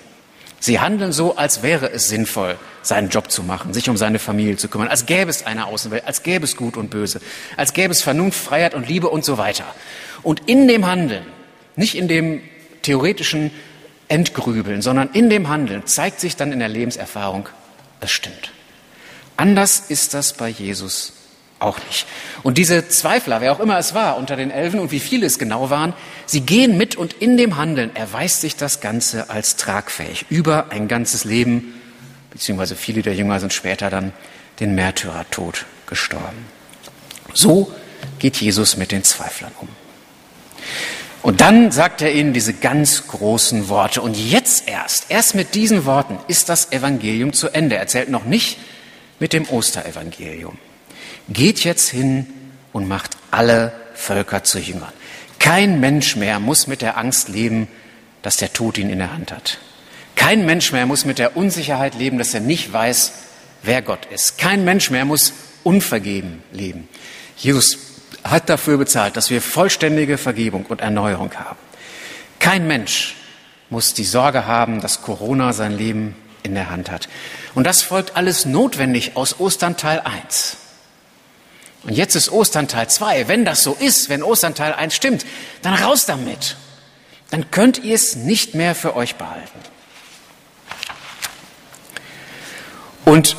Sie 0.59 0.79
handeln 0.79 1.11
so, 1.11 1.35
als 1.35 1.61
wäre 1.61 1.91
es 1.91 2.09
sinnvoll, 2.09 2.57
seinen 2.81 3.09
Job 3.09 3.29
zu 3.31 3.43
machen, 3.43 3.73
sich 3.73 3.89
um 3.89 3.97
seine 3.97 4.19
Familie 4.19 4.57
zu 4.57 4.69
kümmern, 4.69 4.87
als 4.87 5.05
gäbe 5.05 5.29
es 5.29 5.45
eine 5.45 5.67
Außenwelt, 5.67 6.05
als 6.05 6.23
gäbe 6.23 6.45
es 6.45 6.55
Gut 6.55 6.77
und 6.77 6.89
Böse, 6.89 7.21
als 7.57 7.73
gäbe 7.73 7.91
es 7.91 8.01
Vernunft, 8.01 8.39
Freiheit 8.39 8.73
und 8.73 8.87
Liebe 8.87 9.09
und 9.09 9.23
so 9.23 9.37
weiter. 9.37 9.65
Und 10.23 10.41
in 10.47 10.67
dem 10.67 10.87
Handeln, 10.87 11.25
nicht 11.75 11.95
in 11.95 12.07
dem 12.07 12.41
theoretischen 12.81 13.51
Entgrübeln, 14.07 14.81
sondern 14.81 15.09
in 15.13 15.29
dem 15.29 15.49
Handeln 15.49 15.85
zeigt 15.85 16.19
sich 16.19 16.35
dann 16.35 16.51
in 16.51 16.59
der 16.59 16.69
Lebenserfahrung, 16.69 17.49
es 17.99 18.11
stimmt. 18.11 18.51
Anders 19.35 19.83
ist 19.89 20.13
das 20.13 20.33
bei 20.33 20.49
Jesus 20.49 21.13
auch 21.59 21.79
nicht. 21.87 22.05
Und 22.43 22.57
diese 22.57 22.87
Zweifler, 22.87 23.41
wer 23.41 23.51
auch 23.51 23.59
immer 23.59 23.77
es 23.77 23.93
war 23.93 24.17
unter 24.17 24.35
den 24.35 24.51
Elfen 24.51 24.79
und 24.79 24.91
wie 24.91 24.99
viele 24.99 25.25
es 25.25 25.39
genau 25.39 25.69
waren, 25.69 25.93
sie 26.25 26.41
gehen 26.41 26.77
mit 26.77 26.95
und 26.95 27.13
in 27.13 27.37
dem 27.37 27.57
Handeln 27.57 27.95
erweist 27.95 28.41
sich 28.41 28.55
das 28.55 28.79
Ganze 28.79 29.29
als 29.29 29.55
tragfähig 29.55 30.25
über 30.29 30.71
ein 30.71 30.87
ganzes 30.87 31.23
Leben, 31.23 31.73
beziehungsweise 32.31 32.75
viele 32.75 33.01
der 33.01 33.15
Jünger 33.15 33.39
sind 33.39 33.53
später 33.53 33.89
dann 33.89 34.13
den 34.59 34.75
Märtyrertod 34.75 35.65
gestorben. 35.87 36.45
So 37.33 37.71
geht 38.19 38.37
Jesus 38.37 38.77
mit 38.77 38.91
den 38.91 39.03
Zweiflern 39.03 39.51
um. 39.59 39.67
Und 41.23 41.41
dann 41.41 41.71
sagt 41.71 42.01
er 42.01 42.13
ihnen 42.13 42.33
diese 42.33 42.53
ganz 42.53 43.07
großen 43.07 43.67
Worte. 43.67 44.01
Und 44.01 44.15
jetzt 44.15 44.69
erst, 44.69 45.07
erst 45.09 45.35
mit 45.35 45.55
diesen 45.55 45.85
Worten 45.85 46.19
ist 46.27 46.47
das 46.47 46.71
Evangelium 46.71 47.33
zu 47.33 47.49
Ende. 47.49 47.75
Er 47.75 47.81
erzählt 47.81 48.09
noch 48.09 48.25
nicht 48.25 48.59
mit 49.19 49.33
dem 49.33 49.49
Osterevangelium 49.49 50.57
geht 51.29 51.63
jetzt 51.63 51.89
hin 51.89 52.27
und 52.73 52.87
macht 52.87 53.17
alle 53.31 53.73
Völker 53.93 54.43
zu 54.43 54.59
Jüngern. 54.59 54.93
Kein 55.39 55.79
Mensch 55.79 56.15
mehr 56.15 56.39
muss 56.39 56.67
mit 56.67 56.81
der 56.81 56.97
Angst 56.97 57.29
leben, 57.29 57.67
dass 58.21 58.37
der 58.37 58.53
Tod 58.53 58.77
ihn 58.77 58.89
in 58.89 58.99
der 58.99 59.13
Hand 59.13 59.31
hat. 59.31 59.59
Kein 60.15 60.45
Mensch 60.45 60.71
mehr 60.71 60.85
muss 60.85 61.05
mit 61.05 61.19
der 61.19 61.37
Unsicherheit 61.37 61.95
leben, 61.95 62.17
dass 62.17 62.33
er 62.33 62.39
nicht 62.39 62.71
weiß, 62.73 63.13
wer 63.63 63.81
Gott 63.81 64.05
ist. 64.07 64.37
Kein 64.37 64.65
Mensch 64.65 64.89
mehr 64.89 65.05
muss 65.05 65.33
unvergeben 65.63 66.43
leben. 66.51 66.87
Jesus 67.37 67.77
hat 68.23 68.49
dafür 68.49 68.77
bezahlt, 68.77 69.15
dass 69.15 69.29
wir 69.29 69.41
vollständige 69.41 70.17
Vergebung 70.17 70.65
und 70.65 70.81
Erneuerung 70.81 71.33
haben. 71.35 71.59
Kein 72.39 72.67
Mensch 72.67 73.15
muss 73.69 73.93
die 73.93 74.03
Sorge 74.03 74.45
haben, 74.45 74.81
dass 74.81 75.01
Corona 75.01 75.53
sein 75.53 75.77
Leben 75.77 76.15
in 76.43 76.55
der 76.55 76.69
Hand 76.69 76.89
hat. 76.89 77.09
Und 77.55 77.65
das 77.65 77.81
folgt 77.81 78.15
alles 78.15 78.45
notwendig 78.45 79.15
aus 79.15 79.39
Ostern 79.39 79.77
Teil 79.77 79.99
1. 79.99 80.57
Und 81.83 81.93
jetzt 81.93 82.15
ist 82.15 82.31
Ostern 82.31 82.67
Teil 82.67 82.89
2. 82.89 83.27
Wenn 83.27 83.45
das 83.45 83.63
so 83.63 83.73
ist, 83.73 84.09
wenn 84.09 84.23
Ostern 84.23 84.55
Teil 84.55 84.73
1 84.73 84.95
stimmt, 84.95 85.25
dann 85.61 85.73
raus 85.73 86.05
damit. 86.05 86.55
Dann 87.29 87.51
könnt 87.51 87.83
ihr 87.83 87.95
es 87.95 88.15
nicht 88.15 88.55
mehr 88.55 88.75
für 88.75 88.95
euch 88.95 89.15
behalten. 89.15 89.59
Und 93.05 93.35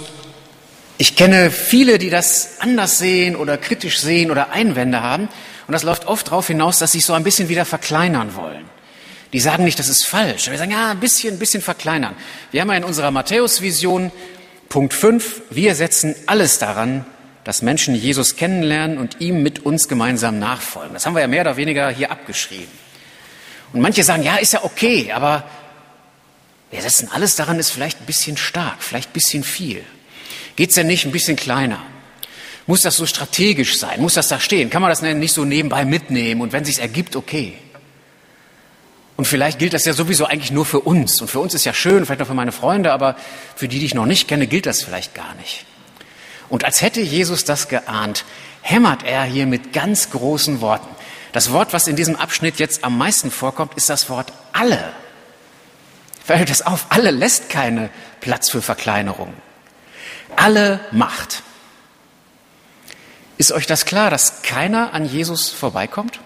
ich 0.96 1.14
kenne 1.14 1.50
viele, 1.50 1.98
die 1.98 2.10
das 2.10 2.60
anders 2.60 2.98
sehen 2.98 3.36
oder 3.36 3.58
kritisch 3.58 4.00
sehen 4.00 4.30
oder 4.30 4.50
Einwände 4.50 5.02
haben. 5.02 5.28
Und 5.66 5.72
das 5.72 5.82
läuft 5.82 6.06
oft 6.06 6.28
darauf 6.28 6.46
hinaus, 6.46 6.78
dass 6.78 6.92
sie 6.92 6.98
sich 6.98 7.06
so 7.06 7.12
ein 7.12 7.22
bisschen 7.22 7.48
wieder 7.48 7.64
verkleinern 7.64 8.34
wollen. 8.34 8.64
Die 9.32 9.40
sagen 9.40 9.64
nicht, 9.64 9.78
das 9.78 9.88
ist 9.88 10.06
falsch. 10.06 10.50
Wir 10.50 10.56
sagen, 10.56 10.70
ja, 10.70 10.90
ein 10.90 11.00
bisschen, 11.00 11.34
ein 11.34 11.38
bisschen 11.38 11.60
verkleinern. 11.60 12.16
Wir 12.50 12.62
haben 12.62 12.70
ja 12.70 12.76
in 12.76 12.84
unserer 12.84 13.10
Matthäus-Vision 13.10 14.10
Punkt 14.70 14.92
5, 14.92 15.42
wir 15.50 15.74
setzen 15.74 16.14
alles 16.26 16.58
daran, 16.58 17.06
dass 17.48 17.62
Menschen 17.62 17.94
Jesus 17.94 18.36
kennenlernen 18.36 18.98
und 18.98 19.22
ihm 19.22 19.42
mit 19.42 19.64
uns 19.64 19.88
gemeinsam 19.88 20.38
nachfolgen. 20.38 20.92
Das 20.92 21.06
haben 21.06 21.14
wir 21.14 21.22
ja 21.22 21.28
mehr 21.28 21.40
oder 21.40 21.56
weniger 21.56 21.88
hier 21.88 22.10
abgeschrieben. 22.10 22.68
Und 23.72 23.80
manche 23.80 24.04
sagen, 24.04 24.22
ja, 24.22 24.36
ist 24.36 24.52
ja 24.52 24.64
okay, 24.64 25.12
aber 25.12 25.44
wir 26.70 26.82
setzen 26.82 27.08
alles 27.10 27.36
daran, 27.36 27.58
ist 27.58 27.70
vielleicht 27.70 28.02
ein 28.02 28.04
bisschen 28.04 28.36
stark, 28.36 28.82
vielleicht 28.82 29.08
ein 29.08 29.12
bisschen 29.14 29.44
viel. 29.44 29.82
Geht 30.56 30.68
es 30.68 30.74
denn 30.74 30.88
nicht 30.88 31.06
ein 31.06 31.10
bisschen 31.10 31.36
kleiner? 31.36 31.82
Muss 32.66 32.82
das 32.82 32.96
so 32.96 33.06
strategisch 33.06 33.78
sein? 33.78 34.02
Muss 34.02 34.12
das 34.12 34.28
da 34.28 34.40
stehen? 34.40 34.68
Kann 34.68 34.82
man 34.82 34.90
das 34.90 35.00
nicht 35.00 35.32
so 35.32 35.46
nebenbei 35.46 35.86
mitnehmen 35.86 36.42
und 36.42 36.52
wenn 36.52 36.64
es 36.64 36.68
sich 36.68 36.80
ergibt, 36.80 37.16
okay? 37.16 37.54
Und 39.16 39.24
vielleicht 39.24 39.58
gilt 39.58 39.72
das 39.72 39.86
ja 39.86 39.94
sowieso 39.94 40.26
eigentlich 40.26 40.50
nur 40.50 40.66
für 40.66 40.80
uns. 40.80 41.18
Und 41.22 41.28
für 41.28 41.40
uns 41.40 41.54
ist 41.54 41.64
ja 41.64 41.72
schön, 41.72 42.04
vielleicht 42.04 42.20
auch 42.20 42.26
für 42.26 42.34
meine 42.34 42.52
Freunde, 42.52 42.92
aber 42.92 43.16
für 43.56 43.68
die, 43.68 43.78
die 43.78 43.86
ich 43.86 43.94
noch 43.94 44.04
nicht 44.04 44.28
kenne, 44.28 44.46
gilt 44.46 44.66
das 44.66 44.82
vielleicht 44.82 45.14
gar 45.14 45.34
nicht. 45.36 45.64
Und 46.48 46.64
als 46.64 46.82
hätte 46.82 47.00
Jesus 47.00 47.44
das 47.44 47.68
geahnt, 47.68 48.24
hämmert 48.62 49.02
er 49.02 49.24
hier 49.24 49.46
mit 49.46 49.72
ganz 49.72 50.10
großen 50.10 50.60
Worten. 50.60 50.88
Das 51.32 51.52
Wort, 51.52 51.72
was 51.72 51.86
in 51.86 51.96
diesem 51.96 52.16
Abschnitt 52.16 52.58
jetzt 52.58 52.84
am 52.84 52.96
meisten 52.96 53.30
vorkommt, 53.30 53.74
ist 53.74 53.90
das 53.90 54.08
Wort 54.08 54.32
alle. 54.52 54.92
Fällt 56.24 56.50
das 56.50 56.62
auf? 56.62 56.86
Alle 56.90 57.10
lässt 57.10 57.48
keine 57.48 57.90
Platz 58.20 58.50
für 58.50 58.62
Verkleinerung. 58.62 59.32
Alle 60.36 60.80
Macht. 60.90 61.42
Ist 63.38 63.52
euch 63.52 63.66
das 63.66 63.84
klar, 63.84 64.10
dass 64.10 64.42
keiner 64.42 64.92
an 64.94 65.06
Jesus 65.06 65.50
vorbeikommt? 65.50 66.20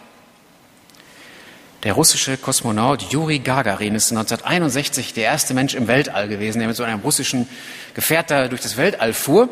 Der 1.84 1.94
russische 1.94 2.36
Kosmonaut 2.36 3.02
Juri 3.12 3.40
Gagarin 3.40 3.96
ist 3.96 4.12
1961 4.12 5.14
der 5.14 5.24
erste 5.24 5.52
Mensch 5.52 5.74
im 5.74 5.88
Weltall 5.88 6.28
gewesen, 6.28 6.60
der 6.60 6.68
mit 6.68 6.76
so 6.76 6.84
einem 6.84 7.00
russischen 7.00 7.48
Gefährt 7.94 8.30
da 8.30 8.46
durch 8.46 8.60
das 8.60 8.76
Weltall 8.76 9.12
fuhr. 9.12 9.48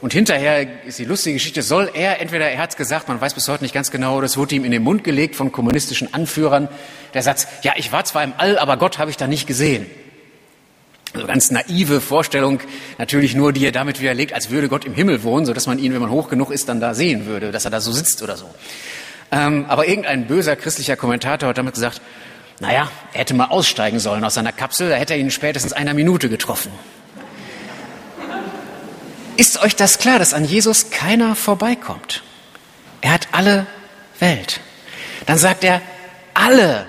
Und 0.00 0.12
hinterher 0.12 0.84
ist 0.84 0.98
die 0.98 1.04
lustige 1.04 1.34
Geschichte, 1.34 1.62
soll 1.62 1.90
er, 1.94 2.20
entweder 2.20 2.50
er 2.50 2.58
hat 2.58 2.70
es 2.70 2.76
gesagt, 2.76 3.08
man 3.08 3.20
weiß 3.20 3.34
bis 3.34 3.48
heute 3.48 3.62
nicht 3.62 3.74
ganz 3.74 3.90
genau, 3.90 4.20
das 4.20 4.36
wurde 4.36 4.54
ihm 4.54 4.64
in 4.64 4.70
den 4.70 4.82
Mund 4.82 5.04
gelegt 5.04 5.36
von 5.36 5.52
kommunistischen 5.52 6.12
Anführern, 6.12 6.68
der 7.14 7.22
Satz, 7.22 7.46
ja, 7.62 7.72
ich 7.76 7.92
war 7.92 8.04
zwar 8.04 8.24
im 8.24 8.34
All, 8.36 8.58
aber 8.58 8.76
Gott 8.76 8.98
habe 8.98 9.10
ich 9.10 9.16
da 9.16 9.26
nicht 9.26 9.46
gesehen. 9.46 9.86
Also 11.14 11.28
ganz 11.28 11.52
naive 11.52 12.00
Vorstellung, 12.00 12.58
natürlich 12.98 13.36
nur, 13.36 13.52
die 13.52 13.64
er 13.64 13.70
damit 13.72 14.00
widerlegt, 14.00 14.32
als 14.32 14.50
würde 14.50 14.68
Gott 14.68 14.84
im 14.84 14.94
Himmel 14.94 15.22
wohnen, 15.22 15.46
sodass 15.46 15.68
man 15.68 15.78
ihn, 15.78 15.94
wenn 15.94 16.00
man 16.00 16.10
hoch 16.10 16.28
genug 16.28 16.50
ist, 16.50 16.68
dann 16.68 16.80
da 16.80 16.92
sehen 16.92 17.26
würde, 17.26 17.52
dass 17.52 17.64
er 17.64 17.70
da 17.70 17.80
so 17.80 17.92
sitzt 17.92 18.22
oder 18.22 18.36
so. 18.36 18.46
Ähm, 19.30 19.64
aber 19.68 19.86
irgendein 19.86 20.26
böser 20.26 20.56
christlicher 20.56 20.96
Kommentator 20.96 21.48
hat 21.48 21.58
damit 21.58 21.74
gesagt, 21.74 22.00
naja, 22.58 22.90
er 23.12 23.20
hätte 23.20 23.34
mal 23.34 23.46
aussteigen 23.46 24.00
sollen 24.00 24.24
aus 24.24 24.34
seiner 24.34 24.52
Kapsel, 24.52 24.88
da 24.88 24.96
hätte 24.96 25.14
er 25.14 25.20
ihn 25.20 25.30
spätestens 25.30 25.72
einer 25.72 25.94
Minute 25.94 26.28
getroffen. 26.28 26.72
Ist 29.36 29.60
euch 29.62 29.76
das 29.76 29.98
klar, 29.98 30.18
dass 30.18 30.34
an 30.34 30.44
Jesus 30.44 30.90
keiner 30.90 31.34
vorbeikommt? 31.34 32.22
Er 33.00 33.12
hat 33.12 33.28
alle 33.32 33.66
Welt. 34.18 34.60
Dann 35.26 35.38
sagt 35.38 35.64
er, 35.64 35.82
alle 36.34 36.86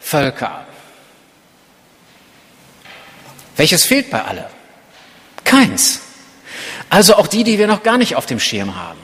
Völker. 0.00 0.66
Welches 3.56 3.84
fehlt 3.84 4.10
bei 4.10 4.22
alle? 4.22 4.48
Keins. 5.44 6.00
Also 6.88 7.16
auch 7.16 7.26
die, 7.26 7.44
die 7.44 7.58
wir 7.58 7.66
noch 7.66 7.82
gar 7.82 7.98
nicht 7.98 8.16
auf 8.16 8.26
dem 8.26 8.40
Schirm 8.40 8.76
haben. 8.76 8.98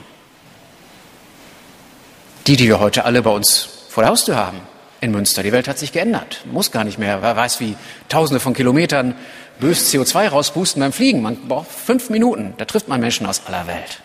Die, 2.47 2.55
die 2.55 2.67
wir 2.67 2.79
heute 2.79 3.05
alle 3.05 3.21
bei 3.21 3.29
uns 3.29 3.69
vor 3.89 4.03
der 4.03 4.11
Haustür 4.11 4.35
haben 4.35 4.61
in 5.01 5.11
Münster. 5.11 5.43
Die 5.43 5.51
Welt 5.51 5.67
hat 5.67 5.77
sich 5.77 5.91
geändert. 5.91 6.41
Muss 6.45 6.71
gar 6.71 6.83
nicht 6.83 6.99
mehr, 6.99 7.21
wer 7.21 7.35
weiß 7.35 7.59
wie, 7.59 7.75
tausende 8.09 8.39
von 8.39 8.53
Kilometern 8.53 9.15
bös 9.59 9.93
CO2 9.93 10.29
rauspusten 10.29 10.81
beim 10.81 10.93
Fliegen. 10.93 11.21
Man 11.21 11.47
braucht 11.47 11.71
fünf 11.71 12.09
Minuten. 12.09 12.53
Da 12.57 12.65
trifft 12.65 12.87
man 12.87 12.99
Menschen 12.99 13.25
aus 13.25 13.41
aller 13.45 13.67
Welt. 13.67 14.01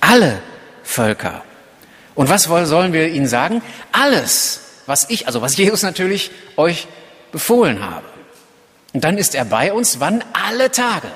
Alle 0.00 0.40
Völker. 0.82 1.42
Und 2.14 2.28
was 2.28 2.44
sollen 2.44 2.92
wir 2.92 3.08
ihnen 3.08 3.26
sagen? 3.26 3.62
Alles, 3.92 4.60
was 4.86 5.10
ich, 5.10 5.26
also 5.26 5.42
was 5.42 5.56
Jesus 5.56 5.82
natürlich 5.82 6.30
euch 6.56 6.86
befohlen 7.32 7.84
habe. 7.84 8.06
Und 8.92 9.02
dann 9.02 9.18
ist 9.18 9.34
er 9.34 9.44
bei 9.44 9.72
uns, 9.72 9.98
wann? 9.98 10.22
Alle 10.32 10.70
Tage, 10.70 11.08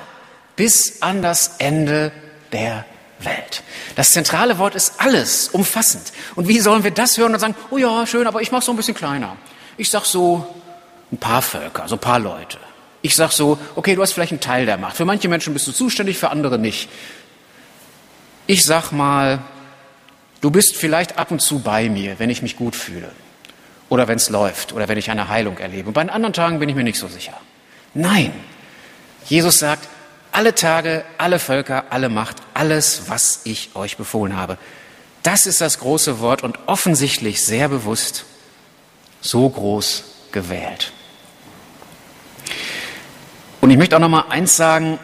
bis 0.57 1.01
an 1.01 1.21
das 1.21 1.55
Ende 1.59 2.11
der 2.51 2.85
Welt. 3.19 3.63
Das 3.95 4.11
zentrale 4.11 4.57
Wort 4.57 4.75
ist 4.75 4.93
alles, 4.97 5.49
umfassend. 5.49 6.13
Und 6.35 6.47
wie 6.47 6.59
sollen 6.59 6.83
wir 6.83 6.91
das 6.91 7.17
hören 7.17 7.33
und 7.33 7.39
sagen, 7.39 7.55
oh 7.69 7.77
ja, 7.77 8.05
schön, 8.07 8.27
aber 8.27 8.41
ich 8.41 8.51
mache 8.51 8.63
so 8.63 8.71
ein 8.71 8.77
bisschen 8.77 8.95
kleiner. 8.95 9.35
Ich 9.77 9.89
sag 9.89 10.05
so 10.05 10.55
ein 11.11 11.17
paar 11.17 11.41
Völker, 11.41 11.87
so 11.87 11.95
ein 11.95 11.99
paar 11.99 12.19
Leute. 12.19 12.57
Ich 13.01 13.15
sag 13.15 13.31
so, 13.31 13.57
okay, 13.75 13.95
du 13.95 14.01
hast 14.01 14.13
vielleicht 14.13 14.31
einen 14.31 14.41
Teil 14.41 14.65
der 14.65 14.77
Macht. 14.77 14.97
Für 14.97 15.05
manche 15.05 15.29
Menschen 15.29 15.53
bist 15.53 15.67
du 15.67 15.71
zuständig, 15.71 16.17
für 16.17 16.29
andere 16.29 16.59
nicht. 16.59 16.89
Ich 18.47 18.65
sag 18.65 18.91
mal, 18.91 19.39
du 20.41 20.51
bist 20.51 20.75
vielleicht 20.75 21.17
ab 21.17 21.31
und 21.31 21.41
zu 21.41 21.59
bei 21.59 21.89
mir, 21.89 22.19
wenn 22.19 22.29
ich 22.29 22.41
mich 22.41 22.57
gut 22.57 22.75
fühle. 22.75 23.11
Oder 23.87 24.07
wenn 24.07 24.17
es 24.17 24.29
läuft. 24.29 24.73
Oder 24.73 24.87
wenn 24.87 24.97
ich 24.97 25.09
eine 25.09 25.29
Heilung 25.29 25.57
erlebe. 25.57 25.87
Und 25.87 25.93
bei 25.93 26.03
den 26.03 26.09
anderen 26.09 26.33
Tagen 26.33 26.59
bin 26.59 26.69
ich 26.69 26.75
mir 26.75 26.83
nicht 26.83 26.99
so 26.99 27.07
sicher. 27.07 27.33
Nein. 27.93 28.33
Jesus 29.25 29.59
sagt, 29.59 29.87
alle 30.31 30.55
Tage, 30.55 31.03
alle 31.17 31.39
Völker, 31.39 31.85
alle 31.89 32.09
Macht, 32.09 32.37
alles, 32.53 33.03
was 33.07 33.41
ich 33.43 33.71
euch 33.75 33.97
befohlen 33.97 34.35
habe. 34.35 34.57
Das 35.23 35.45
ist 35.45 35.61
das 35.61 35.79
große 35.79 36.19
Wort 36.19 36.43
und 36.43 36.57
offensichtlich 36.67 37.43
sehr 37.43 37.69
bewusst 37.69 38.25
so 39.21 39.49
groß 39.49 40.03
gewählt. 40.31 40.91
Und 43.61 43.69
ich 43.69 43.77
möchte 43.77 43.95
auch 43.95 43.99
noch 43.99 44.09
mal 44.09 44.25
eins 44.29 44.55
sagen, 44.55 44.99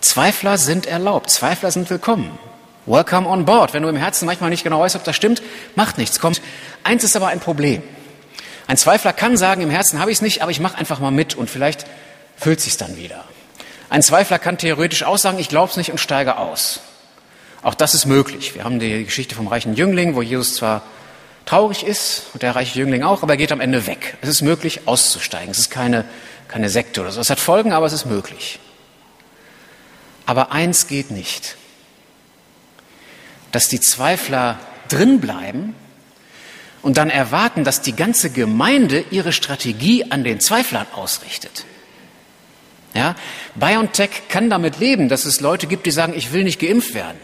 Zweifler 0.00 0.58
sind 0.58 0.86
erlaubt, 0.86 1.30
Zweifler 1.30 1.70
sind 1.70 1.88
willkommen. 1.90 2.38
Welcome 2.86 3.28
on 3.28 3.44
board. 3.44 3.74
Wenn 3.74 3.82
du 3.82 3.88
im 3.88 3.96
Herzen 3.96 4.26
manchmal 4.26 4.50
nicht 4.50 4.64
genau 4.64 4.80
weißt, 4.80 4.96
ob 4.96 5.04
das 5.04 5.14
stimmt, 5.14 5.42
macht 5.76 5.98
nichts. 5.98 6.18
Kommt. 6.18 6.40
Eins 6.82 7.04
ist 7.04 7.14
aber 7.14 7.28
ein 7.28 7.38
Problem. 7.38 7.82
Ein 8.66 8.76
Zweifler 8.76 9.12
kann 9.12 9.36
sagen, 9.36 9.60
im 9.62 9.70
Herzen 9.70 10.00
habe 10.00 10.10
ich 10.10 10.18
es 10.18 10.22
nicht, 10.22 10.42
aber 10.42 10.50
ich 10.50 10.60
mache 10.60 10.78
einfach 10.78 10.98
mal 10.98 11.10
mit 11.10 11.34
und 11.34 11.50
vielleicht 11.50 11.86
füllt 12.36 12.60
sich 12.60 12.76
dann 12.76 12.96
wieder. 12.96 13.24
Ein 13.90 14.02
Zweifler 14.02 14.38
kann 14.38 14.56
theoretisch 14.56 15.02
auch 15.02 15.18
sagen, 15.18 15.40
ich 15.40 15.48
glaube 15.48 15.70
es 15.70 15.76
nicht 15.76 15.90
und 15.90 15.98
steige 15.98 16.38
aus. 16.38 16.78
Auch 17.60 17.74
das 17.74 17.92
ist 17.92 18.06
möglich. 18.06 18.54
Wir 18.54 18.62
haben 18.62 18.78
die 18.78 19.04
Geschichte 19.04 19.34
vom 19.34 19.48
reichen 19.48 19.74
Jüngling, 19.74 20.14
wo 20.14 20.22
Jesus 20.22 20.54
zwar 20.54 20.82
traurig 21.44 21.84
ist 21.84 22.22
und 22.32 22.42
der 22.42 22.54
reiche 22.54 22.78
Jüngling 22.78 23.02
auch, 23.02 23.24
aber 23.24 23.32
er 23.32 23.36
geht 23.36 23.50
am 23.50 23.60
Ende 23.60 23.88
weg. 23.88 24.16
Es 24.22 24.28
ist 24.28 24.42
möglich, 24.42 24.82
auszusteigen. 24.86 25.50
Es 25.50 25.58
ist 25.58 25.70
keine, 25.70 26.04
keine 26.46 26.70
Sekte 26.70 27.00
oder 27.00 27.10
so. 27.10 27.20
Es 27.20 27.30
hat 27.30 27.40
Folgen, 27.40 27.72
aber 27.72 27.84
es 27.86 27.92
ist 27.92 28.06
möglich. 28.06 28.60
Aber 30.24 30.52
eins 30.52 30.86
geht 30.86 31.10
nicht. 31.10 31.56
Dass 33.50 33.66
die 33.66 33.80
Zweifler 33.80 34.60
drinbleiben 34.88 35.74
und 36.82 36.96
dann 36.96 37.10
erwarten, 37.10 37.64
dass 37.64 37.82
die 37.82 37.96
ganze 37.96 38.30
Gemeinde 38.30 39.04
ihre 39.10 39.32
Strategie 39.32 40.12
an 40.12 40.22
den 40.22 40.38
Zweiflern 40.38 40.86
ausrichtet. 40.94 41.64
Ja, 42.94 43.14
BioNTech 43.54 44.28
kann 44.28 44.50
damit 44.50 44.78
leben, 44.78 45.08
dass 45.08 45.24
es 45.24 45.40
Leute 45.40 45.66
gibt, 45.66 45.86
die 45.86 45.92
sagen, 45.92 46.12
ich 46.16 46.32
will 46.32 46.44
nicht 46.44 46.60
geimpft 46.60 46.94
werden. 46.94 47.18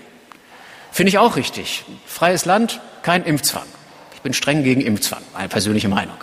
Finde 0.92 1.10
ich 1.10 1.18
auch 1.18 1.36
richtig. 1.36 1.84
Freies 2.06 2.44
Land, 2.44 2.80
kein 3.02 3.24
Impfzwang. 3.24 3.66
Ich 4.14 4.22
bin 4.22 4.32
streng 4.32 4.62
gegen 4.62 4.80
Impfzwang, 4.80 5.22
meine 5.34 5.48
persönliche 5.48 5.88
Meinung. 5.88 6.16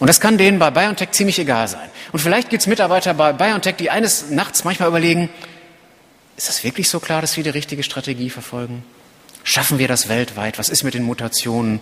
Und 0.00 0.08
das 0.08 0.20
kann 0.20 0.36
denen 0.36 0.58
bei 0.58 0.70
BioNTech 0.70 1.12
ziemlich 1.12 1.38
egal 1.38 1.68
sein. 1.68 1.88
Und 2.12 2.18
vielleicht 2.18 2.50
gibt 2.50 2.60
es 2.60 2.66
Mitarbeiter 2.66 3.14
bei 3.14 3.32
BioNTech, 3.32 3.76
die 3.76 3.90
eines 3.90 4.30
Nachts 4.30 4.64
manchmal 4.64 4.88
überlegen, 4.88 5.30
ist 6.36 6.48
das 6.48 6.64
wirklich 6.64 6.88
so 6.88 6.98
klar, 6.98 7.20
dass 7.20 7.36
wir 7.36 7.44
die 7.44 7.50
richtige 7.50 7.82
Strategie 7.82 8.28
verfolgen? 8.28 8.84
Schaffen 9.44 9.78
wir 9.78 9.88
das 9.88 10.08
weltweit? 10.08 10.58
Was 10.58 10.68
ist 10.68 10.82
mit 10.82 10.94
den 10.94 11.04
Mutationen? 11.04 11.80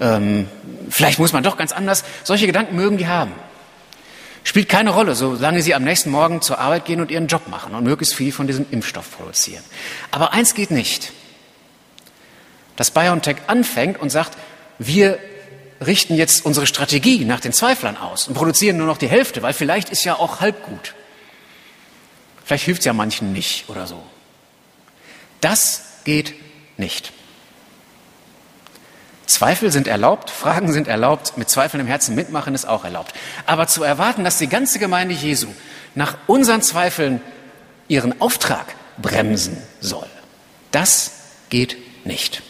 Ähm, 0.00 0.48
vielleicht 0.90 1.18
muss 1.18 1.32
man 1.32 1.42
doch 1.42 1.56
ganz 1.56 1.72
anders. 1.72 2.04
Solche 2.22 2.46
Gedanken 2.46 2.76
mögen 2.76 2.98
die 2.98 3.06
haben. 3.06 3.32
Spielt 4.44 4.68
keine 4.68 4.90
Rolle, 4.90 5.14
solange 5.14 5.62
Sie 5.62 5.74
am 5.74 5.84
nächsten 5.84 6.10
Morgen 6.10 6.42
zur 6.42 6.58
Arbeit 6.58 6.84
gehen 6.84 7.00
und 7.00 7.10
Ihren 7.10 7.26
Job 7.26 7.48
machen 7.48 7.74
und 7.74 7.82
möglichst 7.82 8.14
viel 8.14 8.30
von 8.30 8.46
diesem 8.46 8.66
Impfstoff 8.70 9.16
produzieren. 9.16 9.64
Aber 10.10 10.32
eins 10.32 10.54
geht 10.54 10.70
nicht. 10.70 11.12
Dass 12.76 12.90
BioNTech 12.90 13.36
anfängt 13.46 14.00
und 14.00 14.10
sagt, 14.10 14.36
wir 14.78 15.18
richten 15.84 16.14
jetzt 16.14 16.44
unsere 16.44 16.66
Strategie 16.66 17.24
nach 17.24 17.40
den 17.40 17.52
Zweiflern 17.52 17.96
aus 17.96 18.28
und 18.28 18.34
produzieren 18.34 18.76
nur 18.76 18.86
noch 18.86 18.98
die 18.98 19.08
Hälfte, 19.08 19.42
weil 19.42 19.54
vielleicht 19.54 19.88
ist 19.88 20.04
ja 20.04 20.14
auch 20.16 20.40
halb 20.40 20.62
gut. 20.62 20.94
Vielleicht 22.44 22.64
hilft 22.64 22.80
es 22.80 22.84
ja 22.84 22.92
manchen 22.92 23.32
nicht 23.32 23.68
oder 23.70 23.86
so. 23.86 24.02
Das 25.40 25.84
geht 26.04 26.34
nicht. 26.76 27.13
Zweifel 29.26 29.70
sind 29.72 29.88
erlaubt, 29.88 30.30
Fragen 30.30 30.72
sind 30.72 30.88
erlaubt, 30.88 31.36
mit 31.36 31.48
Zweifeln 31.48 31.80
im 31.80 31.86
Herzen 31.86 32.14
mitmachen 32.14 32.54
ist 32.54 32.66
auch 32.66 32.84
erlaubt. 32.84 33.14
Aber 33.46 33.66
zu 33.66 33.82
erwarten, 33.82 34.24
dass 34.24 34.38
die 34.38 34.48
ganze 34.48 34.78
Gemeinde 34.78 35.14
Jesu 35.14 35.48
nach 35.94 36.16
unseren 36.26 36.62
Zweifeln 36.62 37.20
ihren 37.88 38.20
Auftrag 38.20 38.66
bremsen 38.98 39.56
soll, 39.80 40.06
das 40.70 41.12
geht 41.48 41.76
nicht. 42.04 42.42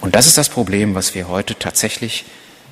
Und 0.00 0.14
das 0.14 0.26
ist 0.26 0.38
das 0.38 0.48
Problem, 0.48 0.94
was 0.94 1.14
wir 1.14 1.28
heute 1.28 1.58
tatsächlich 1.58 2.24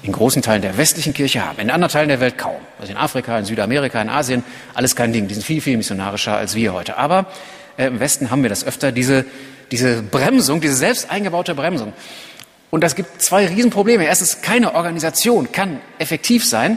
in 0.02 0.12
großen 0.12 0.42
Teilen 0.42 0.60
der 0.60 0.76
westlichen 0.76 1.14
Kirche 1.14 1.44
haben. 1.44 1.58
In 1.58 1.70
anderen 1.70 1.90
Teilen 1.90 2.08
der 2.08 2.20
Welt 2.20 2.36
kaum. 2.36 2.60
Also 2.78 2.92
in 2.92 2.98
Afrika, 2.98 3.38
in 3.38 3.46
Südamerika, 3.46 4.00
in 4.02 4.10
Asien, 4.10 4.44
alles 4.74 4.94
kein 4.94 5.12
Ding. 5.14 5.28
Die 5.28 5.34
sind 5.34 5.44
viel, 5.44 5.62
viel 5.62 5.78
missionarischer 5.78 6.36
als 6.36 6.54
wir 6.54 6.74
heute. 6.74 6.98
Aber 6.98 7.26
äh, 7.78 7.86
im 7.86 8.00
Westen 8.00 8.30
haben 8.30 8.42
wir 8.42 8.50
das 8.50 8.64
öfter, 8.64 8.92
diese, 8.92 9.24
diese 9.70 10.02
Bremsung, 10.02 10.60
diese 10.60 10.74
selbst 10.74 11.10
eingebaute 11.10 11.54
Bremsung. 11.54 11.94
Und 12.74 12.80
das 12.80 12.96
gibt 12.96 13.22
zwei 13.22 13.46
Riesenprobleme. 13.46 14.04
Erstens, 14.04 14.42
keine 14.42 14.74
Organisation 14.74 15.52
kann 15.52 15.80
effektiv 16.00 16.44
sein, 16.44 16.76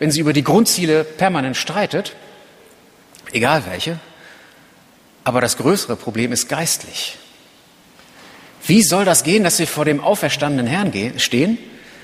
wenn 0.00 0.10
sie 0.10 0.18
über 0.18 0.32
die 0.32 0.42
Grundziele 0.42 1.04
permanent 1.04 1.56
streitet, 1.56 2.16
egal 3.30 3.62
welche. 3.70 4.00
Aber 5.22 5.40
das 5.40 5.56
größere 5.56 5.94
Problem 5.94 6.32
ist 6.32 6.48
geistlich. 6.48 7.16
Wie 8.64 8.82
soll 8.82 9.04
das 9.04 9.22
gehen, 9.22 9.44
dass 9.44 9.60
wir 9.60 9.68
vor 9.68 9.84
dem 9.84 10.00
auferstandenen 10.00 10.66
Herrn 10.66 10.92
stehen? 11.20 11.58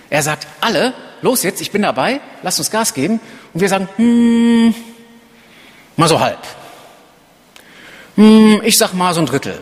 Er 0.09 0.22
sagt, 0.22 0.46
alle, 0.61 0.94
los 1.20 1.42
jetzt, 1.42 1.61
ich 1.61 1.72
bin 1.72 1.83
dabei, 1.83 2.20
lasst 2.44 2.61
uns 2.61 2.70
Gas 2.70 2.94
geben. 2.94 3.18
Und 3.52 3.61
wir 3.61 3.68
sagen, 3.68 3.88
hm, 3.96 4.72
mal 5.96 6.09
so 6.09 6.20
halb. 6.20 6.38
Hm, 8.14 8.62
ich 8.62 8.78
sag 8.78 8.92
mal 8.94 9.12
so 9.12 9.18
ein 9.20 9.26
Drittel. 9.26 9.61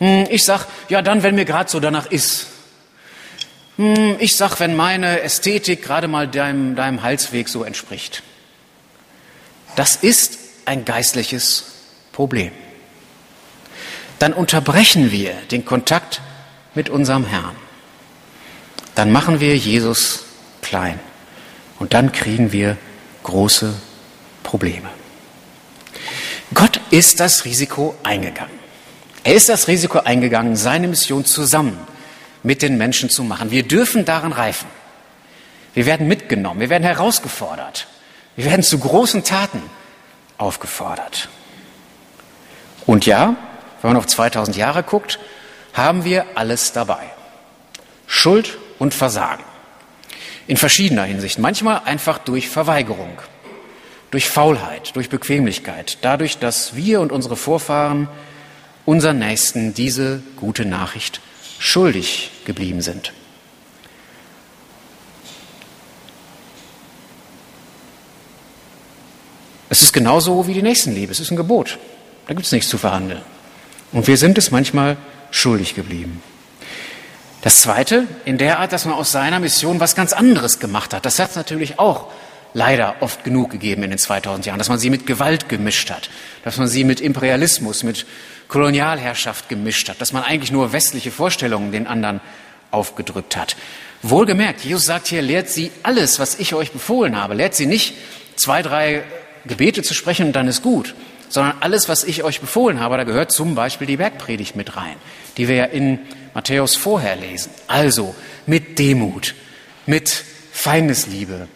Hm, 0.00 0.26
ich 0.28 0.42
sag, 0.42 0.66
ja 0.88 1.02
dann, 1.02 1.22
wenn 1.22 1.36
mir 1.36 1.44
gerade 1.44 1.70
so 1.70 1.78
danach 1.78 2.06
ist. 2.06 2.48
Hm, 3.76 4.16
ich 4.18 4.36
sag, 4.36 4.60
wenn 4.60 4.76
meine 4.76 5.20
Ästhetik 5.20 5.82
gerade 5.82 6.08
mal 6.08 6.28
deinem, 6.28 6.76
deinem 6.76 7.02
Halsweg 7.02 7.48
so 7.48 7.64
entspricht. 7.64 8.22
Das 9.76 9.96
ist 9.96 10.38
ein 10.64 10.84
geistliches 10.84 11.64
Problem. 12.12 12.52
Dann 14.18 14.32
unterbrechen 14.32 15.10
wir 15.10 15.32
den 15.50 15.64
Kontakt 15.64 16.20
mit 16.74 16.90
unserem 16.90 17.24
Herrn. 17.24 17.56
Dann 18.94 19.12
machen 19.12 19.40
wir 19.40 19.56
Jesus 19.56 20.24
klein. 20.60 21.00
Und 21.78 21.94
dann 21.94 22.12
kriegen 22.12 22.52
wir 22.52 22.76
große 23.22 23.74
Probleme. 24.42 24.90
Gott 26.52 26.80
ist 26.90 27.20
das 27.20 27.44
Risiko 27.44 27.94
eingegangen. 28.02 28.58
Er 29.22 29.34
ist 29.34 29.48
das 29.48 29.68
Risiko 29.68 30.00
eingegangen, 30.00 30.56
seine 30.56 30.88
Mission 30.88 31.24
zusammen 31.24 31.78
mit 32.42 32.62
den 32.62 32.78
Menschen 32.78 33.10
zu 33.10 33.22
machen. 33.24 33.50
Wir 33.50 33.62
dürfen 33.62 34.04
daran 34.04 34.32
reifen. 34.32 34.68
Wir 35.74 35.86
werden 35.86 36.08
mitgenommen, 36.08 36.60
wir 36.60 36.70
werden 36.70 36.82
herausgefordert. 36.82 37.86
Wir 38.36 38.44
werden 38.46 38.62
zu 38.62 38.78
großen 38.78 39.24
Taten 39.24 39.62
aufgefordert. 40.38 41.28
Und 42.86 43.06
ja, 43.06 43.36
wenn 43.82 43.90
man 43.90 43.96
auf 43.96 44.06
2000 44.06 44.56
Jahre 44.56 44.82
guckt, 44.82 45.18
haben 45.74 46.04
wir 46.04 46.24
alles 46.34 46.72
dabei. 46.72 47.10
Schuld 48.06 48.58
und 48.78 48.94
Versagen. 48.94 49.44
In 50.46 50.56
verschiedener 50.56 51.04
Hinsicht. 51.04 51.38
Manchmal 51.38 51.82
einfach 51.84 52.18
durch 52.18 52.48
Verweigerung, 52.48 53.20
durch 54.10 54.28
Faulheit, 54.28 54.96
durch 54.96 55.08
Bequemlichkeit, 55.08 55.98
dadurch, 56.02 56.38
dass 56.38 56.74
wir 56.74 57.00
und 57.00 57.12
unsere 57.12 57.36
Vorfahren 57.36 58.08
unseren 58.86 59.18
Nächsten 59.18 59.74
diese 59.74 60.22
gute 60.36 60.64
Nachricht 60.64 61.20
schuldig 61.60 62.30
geblieben 62.46 62.80
sind. 62.80 63.12
Es 69.68 69.82
ist 69.82 69.92
genauso 69.92 70.48
wie 70.48 70.54
die 70.54 70.62
Nächstenliebe. 70.62 71.12
Es 71.12 71.20
ist 71.20 71.30
ein 71.30 71.36
Gebot. 71.36 71.78
Da 72.26 72.34
gibt 72.34 72.46
es 72.46 72.50
nichts 72.50 72.68
zu 72.68 72.78
verhandeln. 72.78 73.22
Und 73.92 74.08
wir 74.08 74.16
sind 74.16 74.36
es 74.38 74.50
manchmal 74.50 74.96
schuldig 75.30 75.76
geblieben. 75.76 76.22
Das 77.42 77.60
Zweite, 77.60 78.08
in 78.24 78.38
der 78.38 78.58
Art, 78.58 78.72
dass 78.72 78.84
man 78.84 78.94
aus 78.94 79.12
seiner 79.12 79.38
Mission 79.38 79.78
was 79.78 79.94
ganz 79.94 80.12
anderes 80.12 80.58
gemacht 80.58 80.92
hat. 80.92 81.06
Das 81.06 81.18
hat 81.18 81.30
es 81.30 81.36
natürlich 81.36 81.78
auch 81.78 82.10
leider 82.54 82.96
oft 83.00 83.24
genug 83.24 83.50
gegeben 83.50 83.82
in 83.82 83.90
den 83.90 83.98
2000 83.98 84.46
Jahren, 84.46 84.58
dass 84.58 84.68
man 84.68 84.78
sie 84.78 84.90
mit 84.90 85.06
Gewalt 85.06 85.48
gemischt 85.48 85.90
hat, 85.90 86.10
dass 86.44 86.56
man 86.56 86.68
sie 86.68 86.84
mit 86.84 87.00
Imperialismus, 87.00 87.82
mit 87.82 88.06
Kolonialherrschaft 88.48 89.48
gemischt 89.48 89.88
hat, 89.88 90.00
dass 90.00 90.12
man 90.12 90.24
eigentlich 90.24 90.52
nur 90.52 90.72
westliche 90.72 91.10
Vorstellungen 91.10 91.72
den 91.72 91.86
anderen 91.86 92.20
aufgedrückt 92.70 93.36
hat. 93.36 93.56
Wohlgemerkt, 94.02 94.64
Jesus 94.64 94.86
sagt 94.86 95.08
hier, 95.08 95.22
lehrt 95.22 95.48
sie 95.48 95.70
alles, 95.82 96.18
was 96.18 96.38
ich 96.38 96.54
euch 96.54 96.72
befohlen 96.72 97.16
habe. 97.16 97.34
Lehrt 97.34 97.54
sie 97.54 97.66
nicht 97.66 97.94
zwei, 98.36 98.62
drei 98.62 99.02
Gebete 99.44 99.82
zu 99.82 99.94
sprechen 99.94 100.28
und 100.28 100.32
dann 100.32 100.48
ist 100.48 100.62
gut, 100.62 100.94
sondern 101.28 101.56
alles, 101.60 101.88
was 101.88 102.04
ich 102.04 102.22
euch 102.24 102.40
befohlen 102.40 102.80
habe, 102.80 102.96
da 102.96 103.04
gehört 103.04 103.30
zum 103.30 103.54
Beispiel 103.54 103.86
die 103.86 103.96
Bergpredigt 103.96 104.56
mit 104.56 104.76
rein, 104.76 104.96
die 105.36 105.48
wir 105.48 105.56
ja 105.56 105.64
in 105.64 105.98
Matthäus 106.34 106.76
vorher 106.76 107.16
lesen. 107.16 107.50
Also 107.66 108.14
mit 108.46 108.78
Demut, 108.78 109.34
mit 109.86 110.24
Feindesliebe, 110.52 111.48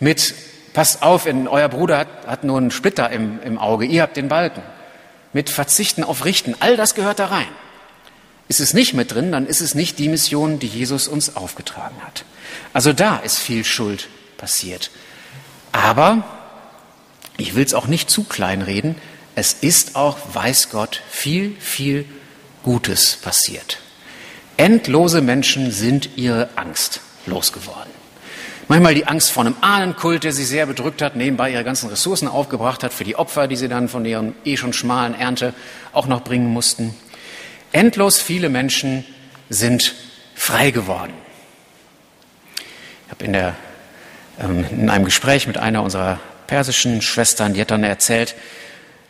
mit 0.00 0.34
passt 0.72 1.02
auf, 1.02 1.26
euer 1.26 1.68
Bruder 1.68 1.98
hat, 1.98 2.08
hat 2.26 2.44
nur 2.44 2.58
einen 2.58 2.70
Splitter 2.70 3.10
im, 3.10 3.40
im 3.42 3.58
Auge, 3.58 3.84
ihr 3.84 4.02
habt 4.02 4.16
den 4.16 4.28
Balken 4.28 4.62
mit 5.32 5.50
Verzichten 5.50 6.04
auf 6.04 6.24
Richten. 6.24 6.54
All 6.60 6.76
das 6.76 6.94
gehört 6.94 7.18
da 7.18 7.26
rein. 7.26 7.48
Ist 8.48 8.60
es 8.60 8.72
nicht 8.72 8.94
mit 8.94 9.12
drin, 9.12 9.30
dann 9.32 9.46
ist 9.46 9.60
es 9.60 9.74
nicht 9.74 9.98
die 9.98 10.08
Mission, 10.08 10.58
die 10.58 10.66
Jesus 10.66 11.06
uns 11.06 11.36
aufgetragen 11.36 11.96
hat. 12.04 12.24
Also 12.72 12.92
da 12.92 13.18
ist 13.18 13.38
viel 13.38 13.64
Schuld 13.64 14.08
passiert. 14.38 14.90
Aber 15.72 16.24
ich 17.36 17.54
will 17.54 17.64
es 17.64 17.74
auch 17.74 17.86
nicht 17.86 18.08
zu 18.08 18.24
klein 18.24 18.62
reden. 18.62 18.96
Es 19.34 19.52
ist 19.52 19.96
auch, 19.96 20.16
weiß 20.32 20.70
Gott, 20.70 21.02
viel, 21.10 21.54
viel 21.60 22.06
Gutes 22.62 23.16
passiert. 23.16 23.78
Endlose 24.56 25.20
Menschen 25.20 25.70
sind 25.70 26.10
ihre 26.16 26.48
Angst 26.56 27.00
losgeworden. 27.26 27.97
Manchmal 28.70 28.94
die 28.94 29.06
Angst 29.06 29.30
vor 29.30 29.46
einem 29.46 29.56
Ahnenkult, 29.62 30.24
der 30.24 30.32
sie 30.32 30.44
sehr 30.44 30.66
bedrückt 30.66 31.00
hat, 31.00 31.16
nebenbei 31.16 31.50
ihre 31.50 31.64
ganzen 31.64 31.88
Ressourcen 31.88 32.28
aufgebracht 32.28 32.84
hat 32.84 32.92
für 32.92 33.04
die 33.04 33.16
Opfer, 33.16 33.48
die 33.48 33.56
sie 33.56 33.68
dann 33.68 33.88
von 33.88 34.04
ihren 34.04 34.34
eh 34.44 34.58
schon 34.58 34.74
schmalen 34.74 35.14
Ernte 35.14 35.54
auch 35.94 36.06
noch 36.06 36.22
bringen 36.22 36.52
mussten. 36.52 36.94
Endlos 37.72 38.20
viele 38.20 38.50
Menschen 38.50 39.06
sind 39.48 39.94
frei 40.34 40.70
geworden. 40.70 41.14
Ich 43.06 43.10
habe 43.10 43.24
in, 43.24 43.34
ähm, 43.34 44.66
in 44.70 44.90
einem 44.90 45.06
Gespräch 45.06 45.46
mit 45.46 45.56
einer 45.56 45.82
unserer 45.82 46.20
persischen 46.46 47.00
Schwestern, 47.00 47.54
die 47.54 47.62
hat 47.62 47.70
dann 47.70 47.84
erzählt, 47.84 48.34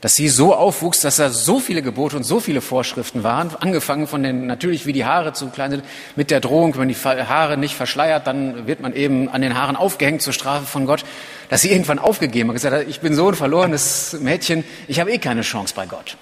dass 0.01 0.15
sie 0.15 0.29
so 0.29 0.55
aufwuchs, 0.55 1.01
dass 1.01 1.17
da 1.17 1.31
so 1.31 1.59
viele 1.59 1.83
Gebote 1.83 2.17
und 2.17 2.23
so 2.23 2.39
viele 2.39 2.61
Vorschriften 2.61 3.25
waren, 3.25 3.55
angefangen 3.57 4.07
von 4.07 4.23
den, 4.23 4.47
natürlich 4.47 4.87
wie 4.87 4.93
die 4.93 5.05
Haare 5.05 5.33
zu 5.33 5.49
klein 5.49 5.73
sind, 5.73 5.85
mit 6.15 6.31
der 6.31 6.41
Drohung, 6.41 6.77
wenn 6.77 6.89
die 6.89 6.95
Haare 6.95 7.57
nicht 7.57 7.75
verschleiert, 7.75 8.27
dann 8.27 8.67
wird 8.67 8.81
man 8.81 8.95
eben 8.95 9.29
an 9.29 9.43
den 9.43 9.57
Haaren 9.57 9.75
aufgehängt 9.75 10.23
zur 10.23 10.33
Strafe 10.33 10.67
von 10.67 10.87
Gott, 10.87 11.05
dass 11.49 11.63
sie 11.63 11.73
irgendwann 11.73 11.99
aufgegeben 11.99 12.49
hat, 12.51 12.55
gesagt 12.55 12.75
hat, 12.75 12.89
ich 12.89 13.01
bin 13.01 13.15
so 13.15 13.29
ein 13.29 13.35
verlorenes 13.35 14.17
Mädchen, 14.21 14.65
ich 14.87 15.01
habe 15.01 15.11
eh 15.11 15.19
keine 15.19 15.43
Chance 15.43 15.75
bei 15.75 15.87
Gott. 15.87 16.17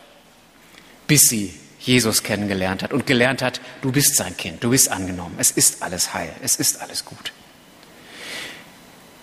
Bis 1.07 1.23
sie 1.29 1.55
Jesus 1.81 2.23
kennengelernt 2.23 2.83
hat 2.83 2.93
und 2.93 3.07
gelernt 3.07 3.43
hat, 3.43 3.61
du 3.83 3.93
bist 3.93 4.17
sein 4.17 4.37
Kind, 4.37 4.65
du 4.65 4.71
bist 4.71 4.91
angenommen, 4.91 5.35
es 5.39 5.51
ist 5.51 5.83
alles 5.83 6.15
heil, 6.15 6.31
es 6.43 6.57
ist 6.57 6.81
alles 6.81 7.05
gut. 7.05 7.33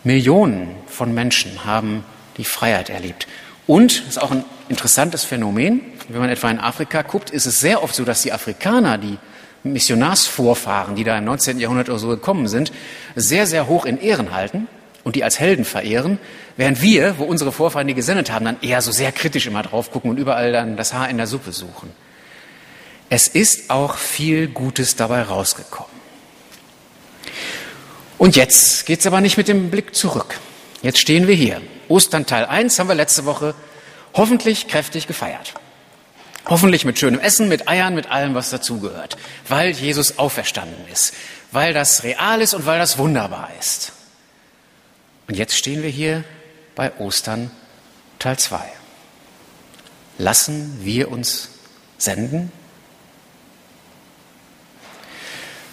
Millionen 0.03 0.75
von 0.87 1.13
Menschen 1.13 1.65
haben 1.65 2.03
die 2.37 2.43
Freiheit 2.43 2.89
erlebt. 2.89 3.27
Und, 3.67 4.01
das 4.01 4.09
ist 4.09 4.21
auch 4.21 4.31
ein 4.31 4.43
interessantes 4.69 5.23
Phänomen, 5.23 5.81
wenn 6.09 6.19
man 6.19 6.29
etwa 6.29 6.49
in 6.49 6.59
Afrika 6.59 7.01
guckt, 7.01 7.29
ist 7.29 7.45
es 7.45 7.59
sehr 7.59 7.83
oft 7.83 7.95
so, 7.95 8.03
dass 8.03 8.21
die 8.21 8.33
Afrikaner, 8.33 8.97
die 8.97 9.17
Missionarsvorfahren, 9.63 10.95
die 10.95 11.03
da 11.03 11.17
im 11.17 11.25
19. 11.25 11.59
Jahrhundert 11.59 11.89
oder 11.89 11.99
so 11.99 12.09
gekommen 12.09 12.47
sind, 12.47 12.73
sehr, 13.15 13.47
sehr 13.47 13.67
hoch 13.67 13.85
in 13.85 13.99
Ehren 13.99 14.33
halten 14.33 14.67
und 15.03 15.15
die 15.15 15.23
als 15.23 15.39
Helden 15.39 15.63
verehren, 15.63 16.19
während 16.57 16.81
wir, 16.81 17.17
wo 17.17 17.23
unsere 17.23 17.51
Vorfahren 17.51 17.87
die 17.87 17.93
gesendet 17.93 18.31
haben, 18.31 18.45
dann 18.45 18.57
eher 18.61 18.81
so 18.81 18.91
sehr 18.91 19.11
kritisch 19.11 19.47
immer 19.47 19.63
drauf 19.63 19.91
gucken 19.91 20.11
und 20.11 20.17
überall 20.17 20.51
dann 20.51 20.75
das 20.75 20.93
Haar 20.93 21.09
in 21.09 21.17
der 21.17 21.27
Suppe 21.27 21.53
suchen. 21.53 21.91
Es 23.09 23.27
ist 23.27 23.69
auch 23.69 23.95
viel 23.95 24.47
Gutes 24.47 24.95
dabei 24.95 25.21
rausgekommen. 25.21 25.91
Und 28.17 28.35
jetzt 28.35 28.85
geht 28.85 28.99
es 28.99 29.07
aber 29.07 29.21
nicht 29.21 29.37
mit 29.37 29.47
dem 29.47 29.69
Blick 29.69 29.95
zurück. 29.95 30.39
Jetzt 30.81 30.99
stehen 30.99 31.27
wir 31.27 31.35
hier. 31.35 31.61
Ostern 31.87 32.25
Teil 32.25 32.45
1 32.45 32.79
haben 32.79 32.87
wir 32.87 32.95
letzte 32.95 33.25
Woche 33.25 33.55
hoffentlich 34.13 34.67
kräftig 34.67 35.07
gefeiert. 35.07 35.53
Hoffentlich 36.45 36.83
mit 36.83 36.99
schönem 36.99 37.19
Essen, 37.19 37.47
mit 37.47 37.69
Eiern, 37.69 37.95
mit 37.95 38.11
allem, 38.11 38.35
was 38.35 38.49
dazugehört. 38.49 39.17
Weil 39.47 39.71
Jesus 39.71 40.17
auferstanden 40.17 40.87
ist. 40.91 41.13
Weil 41.51 41.73
das 41.73 42.03
real 42.03 42.41
ist 42.41 42.53
und 42.53 42.65
weil 42.65 42.79
das 42.79 42.97
wunderbar 42.97 43.49
ist. 43.59 43.93
Und 45.27 45.37
jetzt 45.37 45.57
stehen 45.57 45.83
wir 45.83 45.89
hier 45.89 46.25
bei 46.75 46.91
Ostern 46.99 47.49
Teil 48.19 48.37
2. 48.37 48.59
Lassen 50.17 50.79
wir 50.83 51.09
uns 51.09 51.49
senden? 51.97 52.51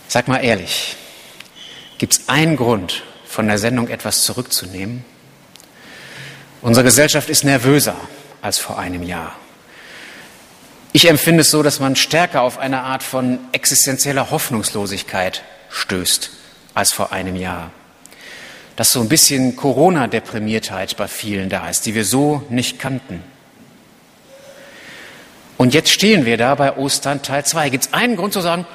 Sag 0.08 0.28
mal 0.28 0.38
ehrlich, 0.38 0.96
gibt 1.98 2.14
es 2.14 2.28
einen 2.28 2.56
Grund, 2.56 3.02
von 3.26 3.46
der 3.46 3.58
Sendung 3.58 3.88
etwas 3.88 4.24
zurückzunehmen? 4.24 5.04
Unsere 6.62 6.84
Gesellschaft 6.84 7.30
ist 7.30 7.44
nervöser 7.44 7.96
als 8.42 8.58
vor 8.58 8.78
einem 8.78 9.02
Jahr. 9.02 9.34
Ich 10.92 11.08
empfinde 11.08 11.40
es 11.40 11.50
so, 11.50 11.62
dass 11.62 11.80
man 11.80 11.96
stärker 11.96 12.42
auf 12.42 12.58
eine 12.58 12.82
Art 12.82 13.02
von 13.02 13.38
existenzieller 13.52 14.30
Hoffnungslosigkeit 14.30 15.42
stößt 15.70 16.30
als 16.74 16.92
vor 16.92 17.12
einem 17.12 17.36
Jahr. 17.36 17.70
Dass 18.76 18.90
so 18.90 19.00
ein 19.00 19.08
bisschen 19.08 19.56
Corona-Deprimiertheit 19.56 20.98
bei 20.98 21.08
vielen 21.08 21.48
da 21.48 21.68
ist, 21.68 21.86
die 21.86 21.94
wir 21.94 22.04
so 22.04 22.42
nicht 22.50 22.78
kannten. 22.78 23.22
Und 25.56 25.72
jetzt 25.72 25.90
stehen 25.90 26.26
wir 26.26 26.36
da 26.36 26.54
bei 26.56 26.76
Ostern 26.76 27.22
Teil 27.22 27.44
2. 27.44 27.70
Gibt 27.70 27.84
es 27.86 27.92
einen 27.94 28.16
Grund 28.16 28.34
zu 28.34 28.40
sagen, 28.42 28.66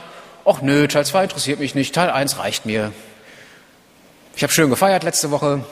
ach 0.44 0.62
nö, 0.62 0.88
Teil 0.88 1.06
2 1.06 1.24
interessiert 1.24 1.60
mich 1.60 1.76
nicht, 1.76 1.94
Teil 1.94 2.10
1 2.10 2.40
reicht 2.40 2.66
mir. 2.66 2.94
Ich 4.36 4.42
habe 4.42 4.54
schön 4.54 4.70
gefeiert 4.72 5.04
letzte 5.04 5.30
Woche, 5.32 5.64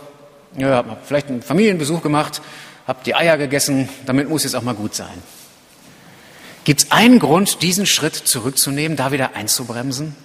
ja, 0.58 0.70
habe 0.70 0.98
vielleicht 1.04 1.30
einen 1.30 1.42
Familienbesuch 1.42 2.02
gemacht, 2.02 2.42
habe 2.88 3.00
die 3.06 3.16
Eier 3.16 3.38
gegessen, 3.38 3.90
damit 4.06 4.30
muss 4.30 4.46
es 4.46 4.56
auch 4.56 4.62
mal 4.62 4.76
gut 4.76 4.96
sein. 4.96 5.24
Gibt 6.64 6.84
es 6.84 6.92
einen 6.92 7.20
Grund, 7.20 7.62
diesen 7.62 7.86
Schritt 7.86 8.16
zurückzunehmen, 8.16 8.96
da 8.96 9.12
wieder 9.12 9.36
einzubremsen? 9.36 10.16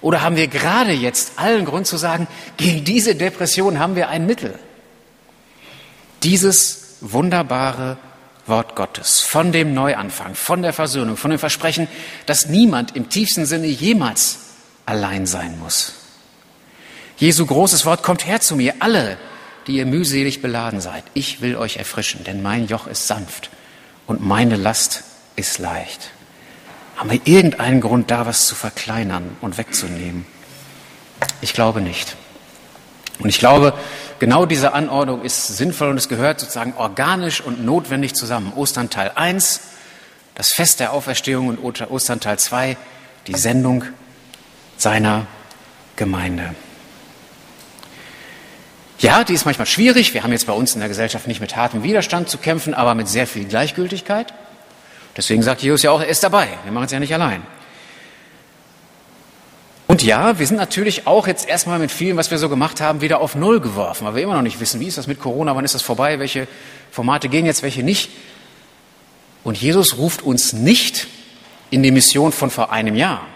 Oder 0.00 0.22
haben 0.22 0.36
wir 0.36 0.48
gerade 0.48 0.92
jetzt 0.92 1.32
allen 1.36 1.64
Grund 1.64 1.86
zu 1.86 1.96
sagen, 1.96 2.26
gegen 2.56 2.84
diese 2.84 3.14
Depression 3.14 3.78
haben 3.78 3.96
wir 3.96 4.08
ein 4.08 4.26
Mittel? 4.26 4.58
Dieses 6.22 6.96
wunderbare 7.00 7.98
Wort 8.46 8.76
Gottes, 8.76 9.20
von 9.20 9.52
dem 9.52 9.74
Neuanfang, 9.74 10.34
von 10.34 10.62
der 10.62 10.72
Versöhnung, 10.72 11.16
von 11.16 11.30
dem 11.30 11.38
Versprechen, 11.38 11.88
dass 12.26 12.46
niemand 12.46 12.96
im 12.96 13.08
tiefsten 13.08 13.46
Sinne 13.46 13.66
jemals 13.66 14.38
allein 14.86 15.26
sein 15.26 15.58
muss. 15.58 15.94
Jesu 17.16 17.46
großes 17.46 17.84
Wort, 17.84 18.02
kommt 18.02 18.26
her 18.26 18.40
zu 18.40 18.56
mir, 18.56 18.74
alle, 18.80 19.18
die 19.66 19.76
ihr 19.76 19.86
mühselig 19.86 20.42
beladen 20.42 20.80
seid. 20.80 21.04
Ich 21.14 21.40
will 21.40 21.56
euch 21.56 21.76
erfrischen, 21.76 22.24
denn 22.24 22.42
mein 22.42 22.66
Joch 22.66 22.86
ist 22.86 23.06
sanft 23.06 23.50
und 24.06 24.24
meine 24.24 24.56
Last 24.56 25.04
ist 25.36 25.58
leicht. 25.58 26.10
Haben 26.96 27.10
wir 27.10 27.20
irgendeinen 27.24 27.80
Grund, 27.80 28.10
da 28.10 28.26
was 28.26 28.46
zu 28.46 28.54
verkleinern 28.54 29.36
und 29.40 29.56
wegzunehmen? 29.56 30.26
Ich 31.40 31.52
glaube 31.52 31.80
nicht. 31.80 32.16
Und 33.20 33.28
ich 33.28 33.38
glaube, 33.38 33.74
genau 34.18 34.46
diese 34.46 34.72
Anordnung 34.72 35.22
ist 35.22 35.56
sinnvoll 35.56 35.88
und 35.88 35.98
es 35.98 36.08
gehört 36.08 36.40
sozusagen 36.40 36.74
organisch 36.76 37.40
und 37.40 37.64
notwendig 37.64 38.14
zusammen. 38.14 38.52
Ostern 38.54 38.90
Teil 38.90 39.12
1, 39.14 39.60
das 40.34 40.52
Fest 40.52 40.80
der 40.80 40.92
Auferstehung 40.92 41.48
und 41.48 41.90
Ostern 41.90 42.20
Teil 42.20 42.38
2, 42.38 42.76
die 43.26 43.36
Sendung 43.36 43.84
seiner 44.76 45.26
Gemeinde. 45.96 46.54
Ja, 49.00 49.24
die 49.24 49.32
ist 49.32 49.46
manchmal 49.46 49.66
schwierig. 49.66 50.12
Wir 50.12 50.22
haben 50.22 50.32
jetzt 50.32 50.46
bei 50.46 50.52
uns 50.52 50.74
in 50.74 50.80
der 50.80 50.90
Gesellschaft 50.90 51.26
nicht 51.26 51.40
mit 51.40 51.56
hartem 51.56 51.82
Widerstand 51.82 52.28
zu 52.28 52.36
kämpfen, 52.36 52.74
aber 52.74 52.94
mit 52.94 53.08
sehr 53.08 53.26
viel 53.26 53.46
Gleichgültigkeit. 53.46 54.32
Deswegen 55.16 55.42
sagt 55.42 55.62
Jesus 55.62 55.82
ja 55.82 55.90
auch, 55.90 56.00
er 56.00 56.08
ist 56.08 56.22
dabei. 56.22 56.48
Wir 56.64 56.72
machen 56.72 56.84
es 56.84 56.92
ja 56.92 57.00
nicht 57.00 57.14
allein. 57.14 57.42
Und 59.86 60.02
ja, 60.02 60.38
wir 60.38 60.46
sind 60.46 60.58
natürlich 60.58 61.06
auch 61.06 61.26
jetzt 61.26 61.48
erstmal 61.48 61.78
mit 61.78 61.90
vielem, 61.90 62.18
was 62.18 62.30
wir 62.30 62.38
so 62.38 62.48
gemacht 62.48 62.80
haben, 62.80 63.00
wieder 63.00 63.20
auf 63.20 63.34
Null 63.34 63.60
geworfen, 63.60 64.06
weil 64.06 64.16
wir 64.16 64.22
immer 64.22 64.34
noch 64.34 64.42
nicht 64.42 64.60
wissen, 64.60 64.80
wie 64.80 64.86
ist 64.86 64.98
das 64.98 65.06
mit 65.06 65.18
Corona, 65.18 65.56
wann 65.56 65.64
ist 65.64 65.74
das 65.74 65.82
vorbei, 65.82 66.18
welche 66.18 66.46
Formate 66.90 67.28
gehen 67.28 67.46
jetzt, 67.46 67.62
welche 67.62 67.82
nicht. 67.82 68.10
Und 69.42 69.56
Jesus 69.60 69.96
ruft 69.96 70.22
uns 70.22 70.52
nicht 70.52 71.08
in 71.70 71.82
die 71.82 71.90
Mission 71.90 72.32
von 72.32 72.50
vor 72.50 72.70
einem 72.70 72.94
Jahr 72.94 73.26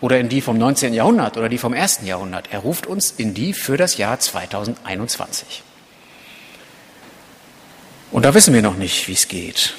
oder 0.00 0.18
in 0.18 0.28
die 0.28 0.40
vom 0.40 0.56
19. 0.58 0.94
Jahrhundert 0.94 1.36
oder 1.36 1.48
die 1.48 1.58
vom 1.58 1.74
1. 1.74 2.00
Jahrhundert. 2.04 2.48
Er 2.50 2.60
ruft 2.60 2.86
uns 2.86 3.10
in 3.10 3.34
die 3.34 3.52
für 3.52 3.76
das 3.76 3.96
Jahr 3.96 4.18
2021. 4.18 5.62
Und 8.10 8.24
da 8.24 8.34
wissen 8.34 8.54
wir 8.54 8.62
noch 8.62 8.76
nicht, 8.76 9.06
wie 9.08 9.12
es 9.12 9.28
geht. 9.28 9.74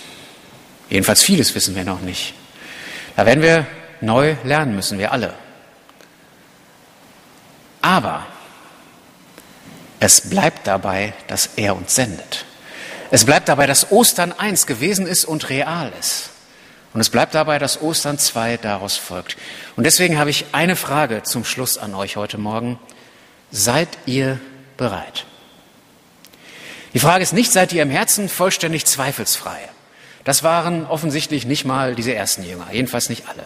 Jedenfalls 0.89 1.23
vieles 1.23 1.53
wissen 1.55 1.75
wir 1.75 1.83
noch 1.83 2.01
nicht. 2.01 2.33
Da 3.15 3.25
werden 3.25 3.41
wir 3.41 3.65
neu 3.99 4.35
lernen 4.43 4.75
müssen, 4.75 4.99
wir 4.99 5.11
alle. 5.11 5.33
Aber 7.81 8.25
es 9.99 10.29
bleibt 10.29 10.67
dabei, 10.67 11.13
dass 11.27 11.51
er 11.55 11.75
uns 11.75 11.95
sendet. 11.95 12.45
Es 13.09 13.25
bleibt 13.25 13.49
dabei, 13.49 13.67
dass 13.67 13.91
Ostern 13.91 14.31
eins 14.31 14.65
gewesen 14.65 15.05
ist 15.07 15.25
und 15.25 15.49
real 15.49 15.91
ist. 15.99 16.30
Und 16.93 17.01
es 17.01 17.09
bleibt 17.09 17.33
dabei, 17.35 17.57
dass 17.57 17.81
Ostern 17.81 18.17
zwei 18.17 18.57
daraus 18.57 18.97
folgt. 18.97 19.37
Und 19.75 19.85
deswegen 19.85 20.17
habe 20.17 20.29
ich 20.29 20.45
eine 20.51 20.75
Frage 20.75 21.23
zum 21.23 21.45
Schluss 21.45 21.77
an 21.77 21.95
euch 21.95 22.17
heute 22.17 22.37
Morgen. 22.37 22.79
Seid 23.49 23.89
ihr 24.05 24.39
bereit? 24.77 25.25
Die 26.93 26.99
Frage 26.99 27.23
ist 27.23 27.31
nicht, 27.33 27.51
seid 27.51 27.71
ihr 27.71 27.81
im 27.81 27.89
Herzen 27.89 28.27
vollständig 28.27 28.85
zweifelsfrei? 28.85 29.57
Das 30.25 30.43
waren 30.43 30.85
offensichtlich 30.85 31.45
nicht 31.45 31.65
mal 31.65 31.95
diese 31.95 32.13
ersten 32.13 32.43
Jünger, 32.43 32.67
jedenfalls 32.71 33.09
nicht 33.09 33.27
alle. 33.27 33.45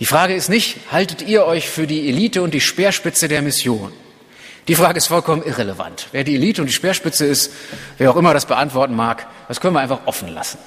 Die 0.00 0.06
Frage 0.06 0.34
ist 0.34 0.48
nicht, 0.48 0.78
haltet 0.90 1.22
ihr 1.22 1.46
euch 1.46 1.70
für 1.70 1.86
die 1.86 2.08
Elite 2.08 2.42
und 2.42 2.52
die 2.52 2.60
Speerspitze 2.60 3.28
der 3.28 3.42
Mission? 3.42 3.92
Die 4.68 4.74
Frage 4.74 4.98
ist 4.98 5.06
vollkommen 5.06 5.44
irrelevant. 5.44 6.08
Wer 6.10 6.24
die 6.24 6.34
Elite 6.34 6.60
und 6.60 6.66
die 6.66 6.74
Speerspitze 6.74 7.24
ist, 7.24 7.52
wer 7.98 8.10
auch 8.10 8.16
immer 8.16 8.34
das 8.34 8.46
beantworten 8.46 8.96
mag, 8.96 9.26
das 9.46 9.60
können 9.60 9.74
wir 9.74 9.80
einfach 9.80 10.00
offen 10.06 10.28
lassen. 10.28 10.58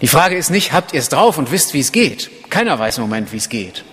Die 0.00 0.08
Frage 0.08 0.36
ist 0.36 0.50
nicht, 0.50 0.72
habt 0.72 0.92
ihr 0.92 1.00
es 1.00 1.08
drauf 1.08 1.38
und 1.38 1.50
wisst, 1.50 1.72
wie 1.72 1.80
es 1.80 1.92
geht? 1.92 2.50
Keiner 2.50 2.78
weiß 2.78 2.98
im 2.98 3.04
Moment, 3.04 3.32
wie 3.32 3.38
es 3.38 3.48
geht. 3.48 3.84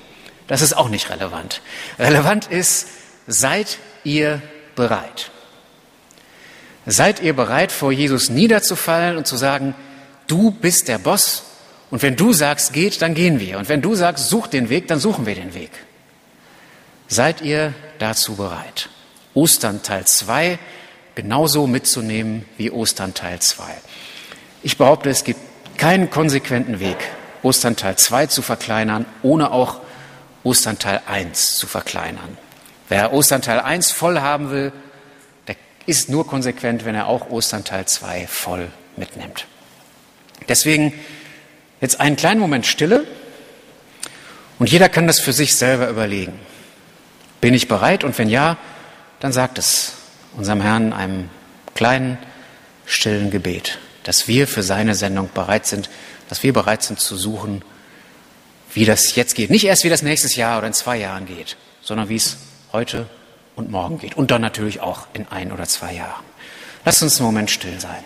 Das 0.47 0.61
ist 0.61 0.75
auch 0.75 0.89
nicht 0.89 1.09
relevant. 1.09 1.61
Relevant 1.97 2.47
ist, 2.47 2.87
seid 3.27 3.77
ihr 4.03 4.41
bereit? 4.75 5.31
Seid 6.85 7.21
ihr 7.21 7.33
bereit, 7.33 7.71
vor 7.71 7.93
Jesus 7.93 8.29
niederzufallen 8.29 9.15
und 9.15 9.25
zu 9.25 9.37
sagen, 9.37 9.73
du 10.27 10.51
bist 10.51 10.89
der 10.89 10.97
Boss 10.97 11.43
und 11.89 12.01
wenn 12.01 12.17
du 12.17 12.33
sagst, 12.33 12.73
geht, 12.73 13.01
dann 13.01 13.13
gehen 13.13 13.39
wir. 13.39 13.57
Und 13.57 13.69
wenn 13.69 13.81
du 13.81 13.95
sagst, 13.95 14.29
such 14.29 14.47
den 14.47 14.69
Weg, 14.69 14.87
dann 14.87 14.99
suchen 14.99 15.25
wir 15.25 15.35
den 15.35 15.53
Weg. 15.53 15.71
Seid 17.07 17.41
ihr 17.41 17.73
dazu 17.99 18.35
bereit? 18.35 18.89
Ostern 19.33 19.81
Teil 19.83 20.05
2 20.05 20.59
genauso 21.15 21.67
mitzunehmen 21.67 22.45
wie 22.57 22.71
Ostern 22.71 23.13
Teil 23.13 23.39
2. 23.39 23.63
Ich 24.63 24.77
behaupte, 24.77 25.09
es 25.09 25.23
gibt 25.23 25.39
keinen 25.77 26.09
konsequenten 26.09 26.79
Weg, 26.79 26.97
Ostern 27.43 27.75
Teil 27.75 27.97
2 27.97 28.27
zu 28.27 28.41
verkleinern, 28.41 29.05
ohne 29.21 29.51
auch 29.51 29.81
Ostern 30.43 30.79
Teil 30.79 31.01
1 31.05 31.55
zu 31.55 31.67
verkleinern. 31.67 32.37
Wer 32.89 33.13
Ostern 33.13 33.41
Teil 33.41 33.59
1 33.59 33.91
voll 33.91 34.19
haben 34.19 34.49
will, 34.51 34.71
der 35.47 35.55
ist 35.85 36.09
nur 36.09 36.27
konsequent, 36.27 36.85
wenn 36.85 36.95
er 36.95 37.07
auch 37.07 37.29
Ostern 37.29 37.63
Teil 37.63 37.85
2 37.85 38.27
voll 38.27 38.69
mitnimmt. 38.95 39.47
Deswegen 40.47 40.93
jetzt 41.81 41.99
einen 41.99 42.15
kleinen 42.15 42.39
Moment 42.39 42.65
Stille 42.65 43.05
und 44.59 44.69
jeder 44.69 44.89
kann 44.89 45.07
das 45.07 45.19
für 45.19 45.33
sich 45.33 45.55
selber 45.55 45.89
überlegen. 45.89 46.39
Bin 47.41 47.53
ich 47.53 47.67
bereit? 47.67 48.03
Und 48.03 48.17
wenn 48.17 48.29
ja, 48.29 48.57
dann 49.19 49.33
sagt 49.33 49.57
es 49.57 49.93
unserem 50.37 50.61
Herrn 50.61 50.87
in 50.87 50.93
einem 50.93 51.29
kleinen, 51.75 52.17
stillen 52.85 53.31
Gebet 53.31 53.79
dass 54.03 54.27
wir 54.27 54.47
für 54.47 54.63
seine 54.63 54.95
Sendung 54.95 55.29
bereit 55.33 55.65
sind, 55.65 55.89
dass 56.29 56.43
wir 56.43 56.53
bereit 56.53 56.83
sind 56.83 56.99
zu 56.99 57.17
suchen, 57.17 57.63
wie 58.73 58.85
das 58.85 59.15
jetzt 59.15 59.35
geht. 59.35 59.49
Nicht 59.49 59.65
erst, 59.65 59.83
wie 59.83 59.89
das 59.89 60.01
nächstes 60.01 60.35
Jahr 60.35 60.57
oder 60.57 60.67
in 60.67 60.73
zwei 60.73 60.97
Jahren 60.97 61.25
geht, 61.25 61.57
sondern 61.81 62.09
wie 62.09 62.15
es 62.15 62.37
heute 62.71 63.07
und 63.55 63.69
morgen 63.69 63.99
geht. 63.99 64.15
Und 64.15 64.31
dann 64.31 64.41
natürlich 64.41 64.79
auch 64.79 65.07
in 65.13 65.27
ein 65.27 65.51
oder 65.51 65.65
zwei 65.65 65.93
Jahren. 65.93 66.23
Lasst 66.85 67.03
uns 67.03 67.17
einen 67.17 67.27
Moment 67.27 67.51
still 67.51 67.79
sein. 67.79 68.03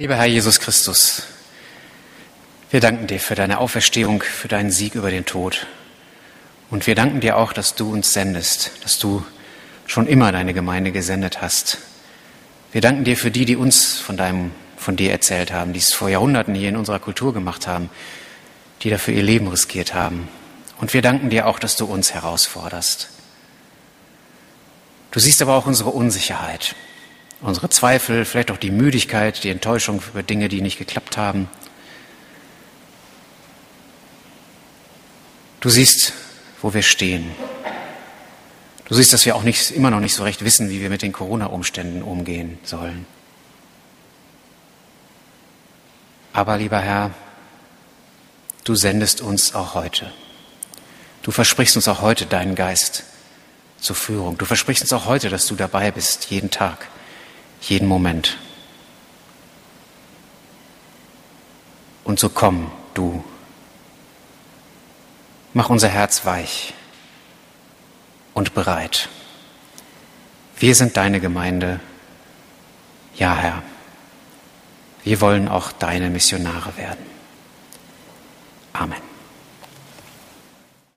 Lieber 0.00 0.16
Herr 0.16 0.24
Jesus 0.24 0.60
Christus, 0.60 1.24
wir 2.70 2.80
danken 2.80 3.06
dir 3.06 3.20
für 3.20 3.34
deine 3.34 3.58
Auferstehung, 3.58 4.22
für 4.22 4.48
deinen 4.48 4.70
Sieg 4.70 4.94
über 4.94 5.10
den 5.10 5.26
Tod. 5.26 5.66
Und 6.70 6.86
wir 6.86 6.94
danken 6.94 7.20
dir 7.20 7.36
auch, 7.36 7.52
dass 7.52 7.74
du 7.74 7.92
uns 7.92 8.14
sendest, 8.14 8.70
dass 8.82 8.98
du 8.98 9.22
schon 9.86 10.06
immer 10.06 10.32
deine 10.32 10.54
Gemeinde 10.54 10.90
gesendet 10.90 11.42
hast. 11.42 11.76
Wir 12.72 12.80
danken 12.80 13.04
dir 13.04 13.14
für 13.14 13.30
die, 13.30 13.44
die 13.44 13.56
uns 13.56 13.98
von 13.98 14.16
deinem, 14.16 14.52
von 14.78 14.96
dir 14.96 15.12
erzählt 15.12 15.52
haben, 15.52 15.74
die 15.74 15.80
es 15.80 15.92
vor 15.92 16.08
Jahrhunderten 16.08 16.54
hier 16.54 16.70
in 16.70 16.78
unserer 16.78 16.98
Kultur 16.98 17.34
gemacht 17.34 17.66
haben, 17.66 17.90
die 18.80 18.88
dafür 18.88 19.12
ihr 19.12 19.22
Leben 19.22 19.48
riskiert 19.48 19.92
haben. 19.92 20.30
Und 20.78 20.94
wir 20.94 21.02
danken 21.02 21.28
dir 21.28 21.46
auch, 21.46 21.58
dass 21.58 21.76
du 21.76 21.84
uns 21.84 22.14
herausforderst. 22.14 23.10
Du 25.10 25.20
siehst 25.20 25.42
aber 25.42 25.56
auch 25.56 25.66
unsere 25.66 25.90
Unsicherheit 25.90 26.74
unsere 27.40 27.70
Zweifel, 27.70 28.24
vielleicht 28.24 28.50
auch 28.50 28.56
die 28.56 28.70
Müdigkeit, 28.70 29.42
die 29.44 29.50
Enttäuschung 29.50 30.02
über 30.12 30.22
Dinge, 30.22 30.48
die 30.48 30.60
nicht 30.60 30.78
geklappt 30.78 31.16
haben. 31.16 31.48
Du 35.60 35.68
siehst, 35.68 36.12
wo 36.62 36.72
wir 36.74 36.82
stehen. 36.82 37.30
Du 38.86 38.94
siehst, 38.94 39.12
dass 39.12 39.24
wir 39.24 39.36
auch 39.36 39.42
nicht, 39.42 39.70
immer 39.70 39.90
noch 39.90 40.00
nicht 40.00 40.14
so 40.14 40.24
recht 40.24 40.44
wissen, 40.44 40.70
wie 40.70 40.80
wir 40.80 40.90
mit 40.90 41.02
den 41.02 41.12
Corona-Umständen 41.12 42.02
umgehen 42.02 42.58
sollen. 42.64 43.06
Aber 46.32 46.56
lieber 46.56 46.80
Herr, 46.80 47.10
du 48.64 48.74
sendest 48.74 49.20
uns 49.20 49.54
auch 49.54 49.74
heute. 49.74 50.12
Du 51.22 51.30
versprichst 51.30 51.76
uns 51.76 51.88
auch 51.88 52.00
heute 52.00 52.26
deinen 52.26 52.54
Geist 52.54 53.04
zur 53.78 53.96
Führung. 53.96 54.38
Du 54.38 54.44
versprichst 54.44 54.82
uns 54.82 54.92
auch 54.92 55.06
heute, 55.06 55.28
dass 55.28 55.46
du 55.46 55.54
dabei 55.54 55.90
bist, 55.90 56.30
jeden 56.30 56.50
Tag 56.50 56.88
jeden 57.60 57.88
Moment. 57.88 58.38
Und 62.04 62.18
so 62.18 62.28
komm, 62.28 62.70
du. 62.94 63.24
Mach 65.52 65.68
unser 65.68 65.88
Herz 65.88 66.24
weich 66.24 66.74
und 68.34 68.54
bereit. 68.54 69.08
Wir 70.56 70.74
sind 70.74 70.96
deine 70.96 71.20
Gemeinde. 71.20 71.80
Ja, 73.16 73.36
Herr. 73.36 73.62
Wir 75.02 75.20
wollen 75.20 75.48
auch 75.48 75.72
deine 75.72 76.10
Missionare 76.10 76.76
werden. 76.76 77.04
Amen. 78.72 79.09